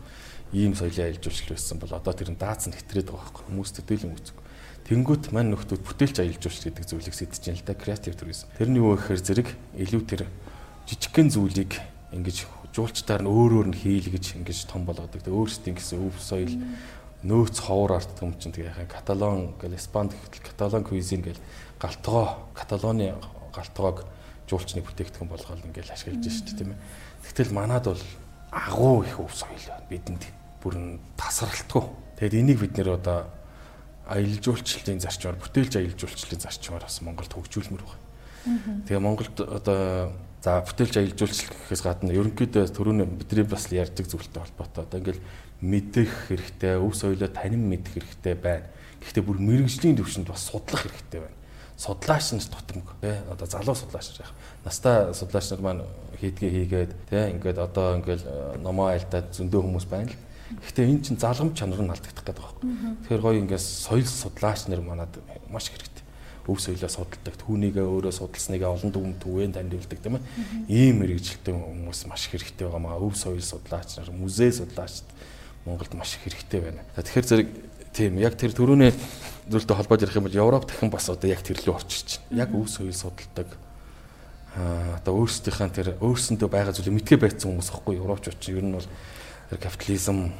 [0.52, 3.44] ийм соёлын аялал жуулчлал байсан бол одоо тэр нь даацсан хэтрээд байгаа байхгүй.
[3.50, 4.36] Хүмүүс төдийлөн үзэг.
[4.88, 8.48] Тэнгүүт маань нөхдүүд бүтээлч аялал жуулчлал гэдэг зүйлийг сэдэж байна л да креатив туризм.
[8.56, 10.24] Тэрний юу гэхээр зэрэг илүү тэр
[10.88, 11.76] жижигхэн зүйлийг
[12.16, 15.20] ингэж жуулчдаар нь өөр өөр нь хийлгэж ингэж том болгодог.
[15.20, 16.56] Тэгээ өөрсдийн гэсэн өв соёл
[17.20, 21.42] нөөц ховор арт юм чинь тэгээ яхаа каталон гэл испанд гэхэл каталон квизин гэл
[21.76, 23.12] галтгоо каталоны
[23.52, 24.08] галтгоог
[24.48, 26.80] жуулчны бүтээгдэхүүн болгоод ингээл ашиглаж шүү дээ тийм ээ.
[27.28, 28.04] Тэгтэл манад бол
[28.56, 30.24] агуу их өв соёл байна бидэнд
[30.64, 31.84] бүр нь тасралтгүй.
[32.16, 33.28] Тэгэд энийг бид нэр одоо
[34.08, 38.84] аялал жуулчлалын зарчмаар бүтээлж аялал жуулчлалын зарчмаар бас Монголд хөгжүүлмөр байна.
[38.88, 44.42] Тэгээ Монголд одоо за бүтээлж аялал жуулчлал гэхээс гадна ерөнхийдөө төрөний бидний бас ярьдаг зүйлтэй
[44.42, 44.84] холбоотой.
[44.84, 45.22] Одоо ингээл
[45.60, 48.66] мэдэх хэрэгтэй, өв соёлоо танин мэдэх хэрэгтэй байна.
[49.02, 51.36] Гэхдээ бүр мэрэгжлийн төвшөнд бас судлах хэрэгтэй байна.
[51.78, 54.34] Судлаач нь тутамг тий одоо залуу судлаач яг
[54.64, 55.82] настай судлаач нар маань
[56.18, 60.16] хийдгээ хийгээд тий ингээд одоо ингээл э, номоо айлтаад зөндөө хүмүүс байна л
[60.48, 62.96] Гэхдээ энэ чинь залгамж чанар нь алдагдах гэдэг юм.
[63.04, 65.12] Тэгэхээр гоё ингээс соёл судлаач нар манад
[65.52, 66.04] маш хэрэгтэй.
[66.48, 70.24] Өв соёлоо судалдаг, түүнийгээ өөрөө судалсныгаа олон дүн түвэн танилцуулдаг тийм ээ.
[70.72, 72.96] Ийм мэрэгжилтэй хүмүүс маш хэрэгтэй байгаа маа.
[72.96, 75.04] Өв соёл судлаач нар, музей судлаач
[75.68, 76.80] Монголд маш хэрэгтэй байна.
[76.96, 77.48] Тэгэхээр зэрэг
[77.92, 78.96] тийм яг тэр төрөний
[79.52, 82.48] зүйлтэй холбоод ярих юм бол Европ дахин бас одоо яг тэр лөө орчиж байна.
[82.48, 83.52] Яг өв соёл судалдаг
[84.56, 88.88] одоо өөрсдийнхээ тэр өөрсөндөө байгаа зүйлийг мэдгээ байцсан хүмүүс аахгүй Европчууд чинь ер нь бол
[89.56, 90.32] капитализм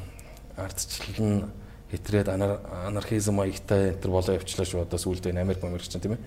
[0.57, 1.43] ардчлал нь
[1.89, 6.21] хэтрээд анархизм маягтай энэ болоо явчлаа шүү одоо сүүлдээ Америк Америк чинь тийм ээ.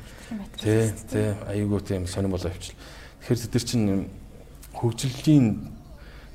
[0.59, 2.75] Тий, тий, аюулгүй тийм сонирн болоо явчлаа.
[3.23, 3.87] Тэгэхээр тэд нар чинь
[4.75, 5.47] хөгжлийн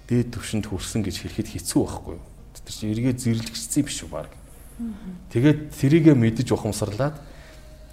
[0.08, 2.24] дээд түвшинд хүрсэн гэж хэлэхэд хэцүү байхгүй юу?
[2.56, 4.32] Тэд нар чинь эргээ зэрлэгчсэн биш үү баг.
[5.36, 7.20] Тэгээд тэрийгэ мэдэж ухамсарлаад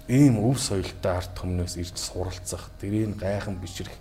[0.07, 3.91] ийм өв соёлтой арт хүмүүнээс ирж суралцах, тэрийг гайхан бишрэх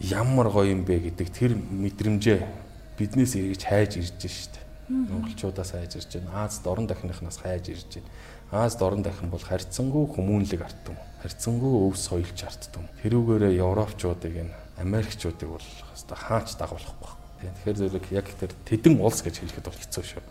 [0.00, 2.65] ямар гоё юм бэ гэдэг тэр мэдрэмжээ
[2.98, 4.60] биднээс эргэж хайж ирж штэ.
[4.88, 6.44] Монголчуудаас хайж ирж байна.
[6.44, 8.10] Аз дорн дахныхнаас хайж ирж байна.
[8.50, 10.96] Аз дорн дахин бол харьцангуй хүмүүнлэг арт юм.
[11.22, 12.86] Харьцангуй өв соёлч арт юм.
[13.02, 17.12] Тэрүүгээрээ европчуудыг энэ Америкчуудыг бол хэвээр хаач дагуулахгүй.
[17.36, 20.22] Тэгэхээр зэрэг яг тэр тэдэн улс гэж хэлэхэд бол хэцүү шүү.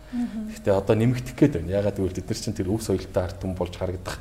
[0.48, 1.76] Гэхдээ одоо нэмэгдэх гээд байна.
[1.76, 4.16] Ягаад гэвэл тэд нар чинь тэр өв соёлтой арт юм болж харагдах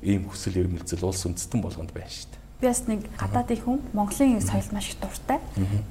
[0.00, 2.47] ийм хүсэл эрмэлзэл улс үндэстэн болгонд байна шүү дээ.
[2.58, 5.38] Би бас нэг гадаадын хүн Монголын соёлд маш их дуртай.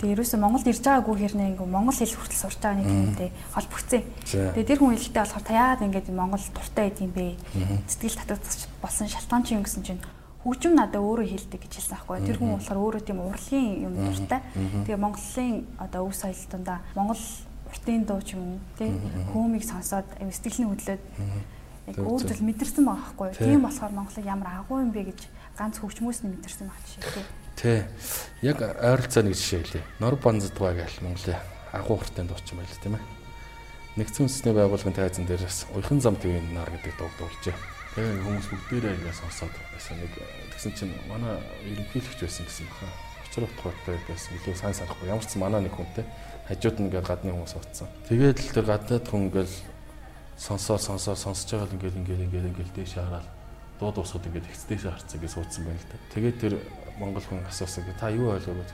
[0.04, 4.04] Тэгээ ерөөсөө Монголд ирж байгаагүй хэрнээ ингээ Монгол хэл хүртэл сурч байгаа нэг юмтэй холбогцсон.
[4.28, 7.40] Тэгээ тэр хүн хэлэхдээ болохоор та яагаад ингээд Монгол дуртай байд юм бэ?
[7.88, 10.04] Сэтгэл татагдчих болсон шалтгаан чинь гэсэн чинь
[10.44, 12.20] хөгжим надад өөрөө хилдэг гэж хэлсэн байхгүй.
[12.28, 14.44] Тэр хүн болохоор өөрөө тийм урлагийн юм дуртай.
[14.84, 17.24] Тэгээ Монголын одоо өв соёл тундаа Монгол
[17.72, 18.92] уртын дуу ч юм уу тий
[19.32, 21.04] хөөмийг сонсоод сэтгэлийн хөдлөөд
[21.88, 23.30] яг өөр зүйл мэдэрсэн байгаа байхгүй.
[23.40, 25.20] Тийм болохоор Монголыг ямар агуу юм бэ гэж
[25.58, 27.26] ганц хөгжмөөс нь мэдэрсэн баг жишээ тий.
[27.58, 27.80] Тий.
[28.46, 29.84] Яг ойролцоо нэг жишээ хэлье.
[29.98, 31.42] Нор банздгаа гэл Монголын
[31.74, 33.06] агуу уртын дуу ч юм байл тийм ээ.
[33.98, 37.58] Нэгдсэн үндэсний байгууллагын тайзан дээрээс уяхан зам твийн нар гэдэг дуу дуулжээ.
[37.98, 40.14] Тэгээ хүмүүс бүгдээрээ ингээд сонсоод байсан нэг
[40.54, 42.94] тэгсэн чинь манай ерөнхийлөгч байсан гэсэн баха.
[43.26, 44.38] Очроо утгаартай байсан.
[44.38, 45.10] Илүү сайн санахгүй.
[45.10, 46.06] Ямар ч манай нэг хүнтэй
[46.46, 47.90] хажууд нь ингээд гадны хүмүүс утсан.
[48.06, 49.50] Тэгээд л тэр гадаад хүн ингээд
[50.38, 53.26] сонсоо сонсоо сонсож байгаа л ингээд ингээд ингээд ингээд дээш хараад
[53.80, 55.98] дуу дуусахад ингээд ихцдээшээ харцсан гэж суудсан байна л да.
[56.14, 56.54] Тэгээд тэр
[57.00, 58.70] монгол хүн асуусан гэ та юу ойлгоо гэж.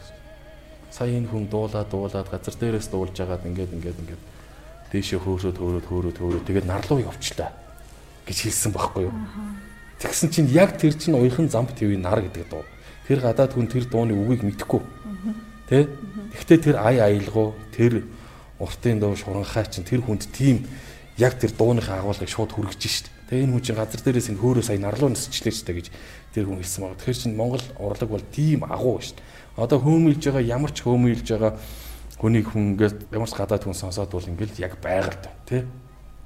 [0.91, 4.23] Сая энэ хүн дуулаад дуулаад газар дээрээс дуулж агаад ингээд ингээд ингээд
[4.93, 7.51] дээшээ хөөрөөд хөөрөөд хөөрөөд хөөрөөд тэгээд нарлуу явчлаа
[8.29, 9.15] гэж хэлсэн байхгүй юу.
[9.99, 12.63] Тэгсэн чинь яг тэр чинь уяхан замп твийн нар гэдэг дуу.
[13.07, 14.81] Тэр гадаад хүн тэр дууны үгийг мэдэхгүй.
[15.67, 15.87] Тэ?
[16.35, 18.07] Гэхдээ тэр ай аялгуу тэр
[18.59, 20.67] уртын дуу шуранхай чинь тэр хүнд тийм
[21.17, 23.07] яг тэр дууныхаа агуулгыг шууд хүргэж шít.
[23.33, 25.87] Тэгээ энэ хүн чинь газар дээрээс энэ хөөрөө сая нарлуу нисчлээ ч гэж
[26.37, 27.01] тэр хүн хэлсэн байна.
[27.01, 29.57] Тэгэхээр чинь Монгол урлаг бол тийм агуу шүү дээ.
[29.57, 31.57] Одоо хөөмөлж байгаа ямар ч хөөмөлж байгаа
[32.21, 35.65] хүнийг хүн ингээд ямар ч гадаад хүн сонсоод бол ингээд яг байгальд тий.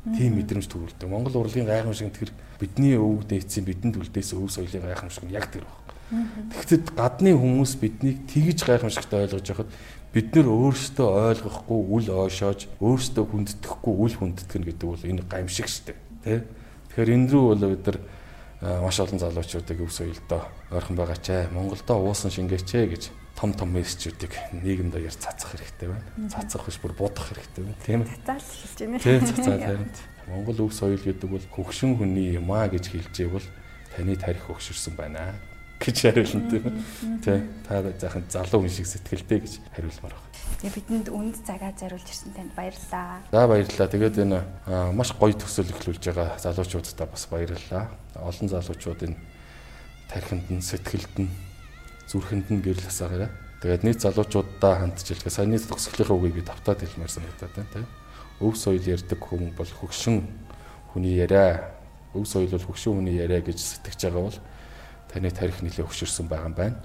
[0.04, 1.08] Тийм мэдрэмж төрүүлдэг.
[1.08, 5.64] Монгол урлагийн гайхамшиг тэр бидний өвөг дээдсийн бидэнд үлдээс өв соёлын гайхамшиг нь яг тэр
[5.64, 6.52] байна.
[6.60, 9.72] Тэгэхдээ гадны хүмүүс биднийг тэгж гайхамшигтай ойлгож байхад
[10.12, 15.96] бид нөр өөрсдөө ойлгохгүй үл ойшоож өөрсдөө хүндэтгэхгүй үл хүндэтгэн гэдэг бол энэ гамшиг штэ
[16.24, 16.40] тий
[16.98, 17.98] Тэгэхээр энэ рүү бол бид нар
[18.82, 23.04] маш олон залуучуудыг өв соёлдоо ойрхон байгаа ч ээ Монголдо уусан шингээч ээ гэж
[23.38, 24.34] том том мессежүүдийг
[24.66, 26.02] нийгэмд даяар цацах хэрэгтэй байна.
[26.26, 27.78] Цацах биш бүр будах хэрэгтэй байна.
[27.86, 28.18] Тийм ээ.
[28.26, 28.98] Цацаал хэлж байна.
[28.98, 29.94] Тийм цацаа харин.
[30.26, 33.46] Монгол өв соёл гэдэг бол хөгшин хүний юм аа гэж хэлж ивэл
[33.94, 35.38] таны тарих хөгшөрсөн байна
[35.80, 36.66] гэж хариулна тийм.
[37.22, 40.28] Тэ та заахан залуу хүн шиг сэтгэлтэй гэж хариулмаар байна.
[40.58, 43.22] Тэгээ бидэнд үнд цагаа зориулж ирсэн танд баярлалаа.
[43.30, 43.88] За баярлалаа.
[43.94, 44.40] Тэгээд энэ
[44.98, 47.94] маш гоё төсөөл эхлүүлж байгаа залуучуудтай бас баярлалаа.
[48.18, 49.14] Олон залуучуудын
[50.10, 51.30] тархинд нь сэтгэлд нь
[52.10, 53.30] зүрхэнд нь гэрэл хасаагаарай.
[53.62, 57.88] Тэгээд нийт залуучуудаа хандж илгээ саяны төгсгөлийн үгийг би давтаад хэлмээр санагдаад байна тийм.
[58.42, 60.26] Өв соёл ярьдаг хүн бол хөгшин
[60.94, 61.70] хүний яриа.
[62.18, 64.38] Өв соёл бол хөгшин хүний яриа гэж сэтгэж байгаа бол
[65.12, 66.80] таны тарих нэлээ өгшөрсөн байгаа юм байна.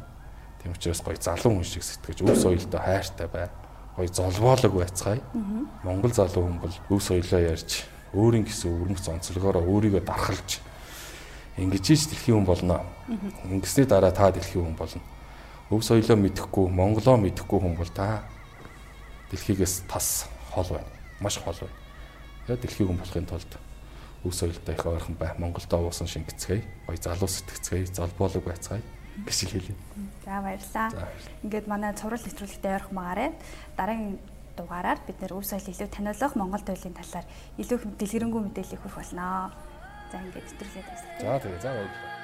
[0.62, 3.50] Тийм учраас гоё залуу хүн шиг сэтгэж өв соёлтой хайртай бай
[3.96, 5.20] гоё золбоолог байцгаая.
[5.82, 10.60] Монгол залуу хүн бол өв соёлоо ярьж өөрийн гэсэн өвөрмөц онцлогоороо өөрийгөө дархалж
[11.56, 12.84] ингэж ич дэлхийн хүн болно.
[13.48, 15.02] Ингэсний дараа та дэлхийн хүн болно.
[15.72, 18.24] Өв соёлоо мэдэхгүй, монголоо мэдэхгүй хүн бол та
[19.32, 20.88] дэлхийгээс тас хол байна.
[21.20, 21.76] Маш хол байна.
[22.46, 23.52] Тэгээ дэлхийн хүн болохын тулд
[24.24, 26.64] өв соёлтой их ойрхон байх Монголд овоосон шингэцгээе.
[26.86, 28.82] Гой залуу сэтгцгээе, залбуулаг байцгаая
[29.26, 29.76] гэж хэлээ.
[30.24, 30.88] За баярлалаа.
[31.42, 33.30] Ингээд манай цуврал нэвтрүүлэгтээ ойрхон магаарай.
[33.76, 34.18] Дараагийн
[34.56, 37.26] дугаараар бид нэр өв соёлыг илүү таниулах Монгол туйлын талаар
[37.58, 39.52] илүү хэм дэлгэрэнгүй мэдээлэл хүргэх болноо.
[40.10, 41.20] За ингээд нэвтрүүлгээ дуусгая.
[41.20, 42.22] За тэгээ за баярлалаа.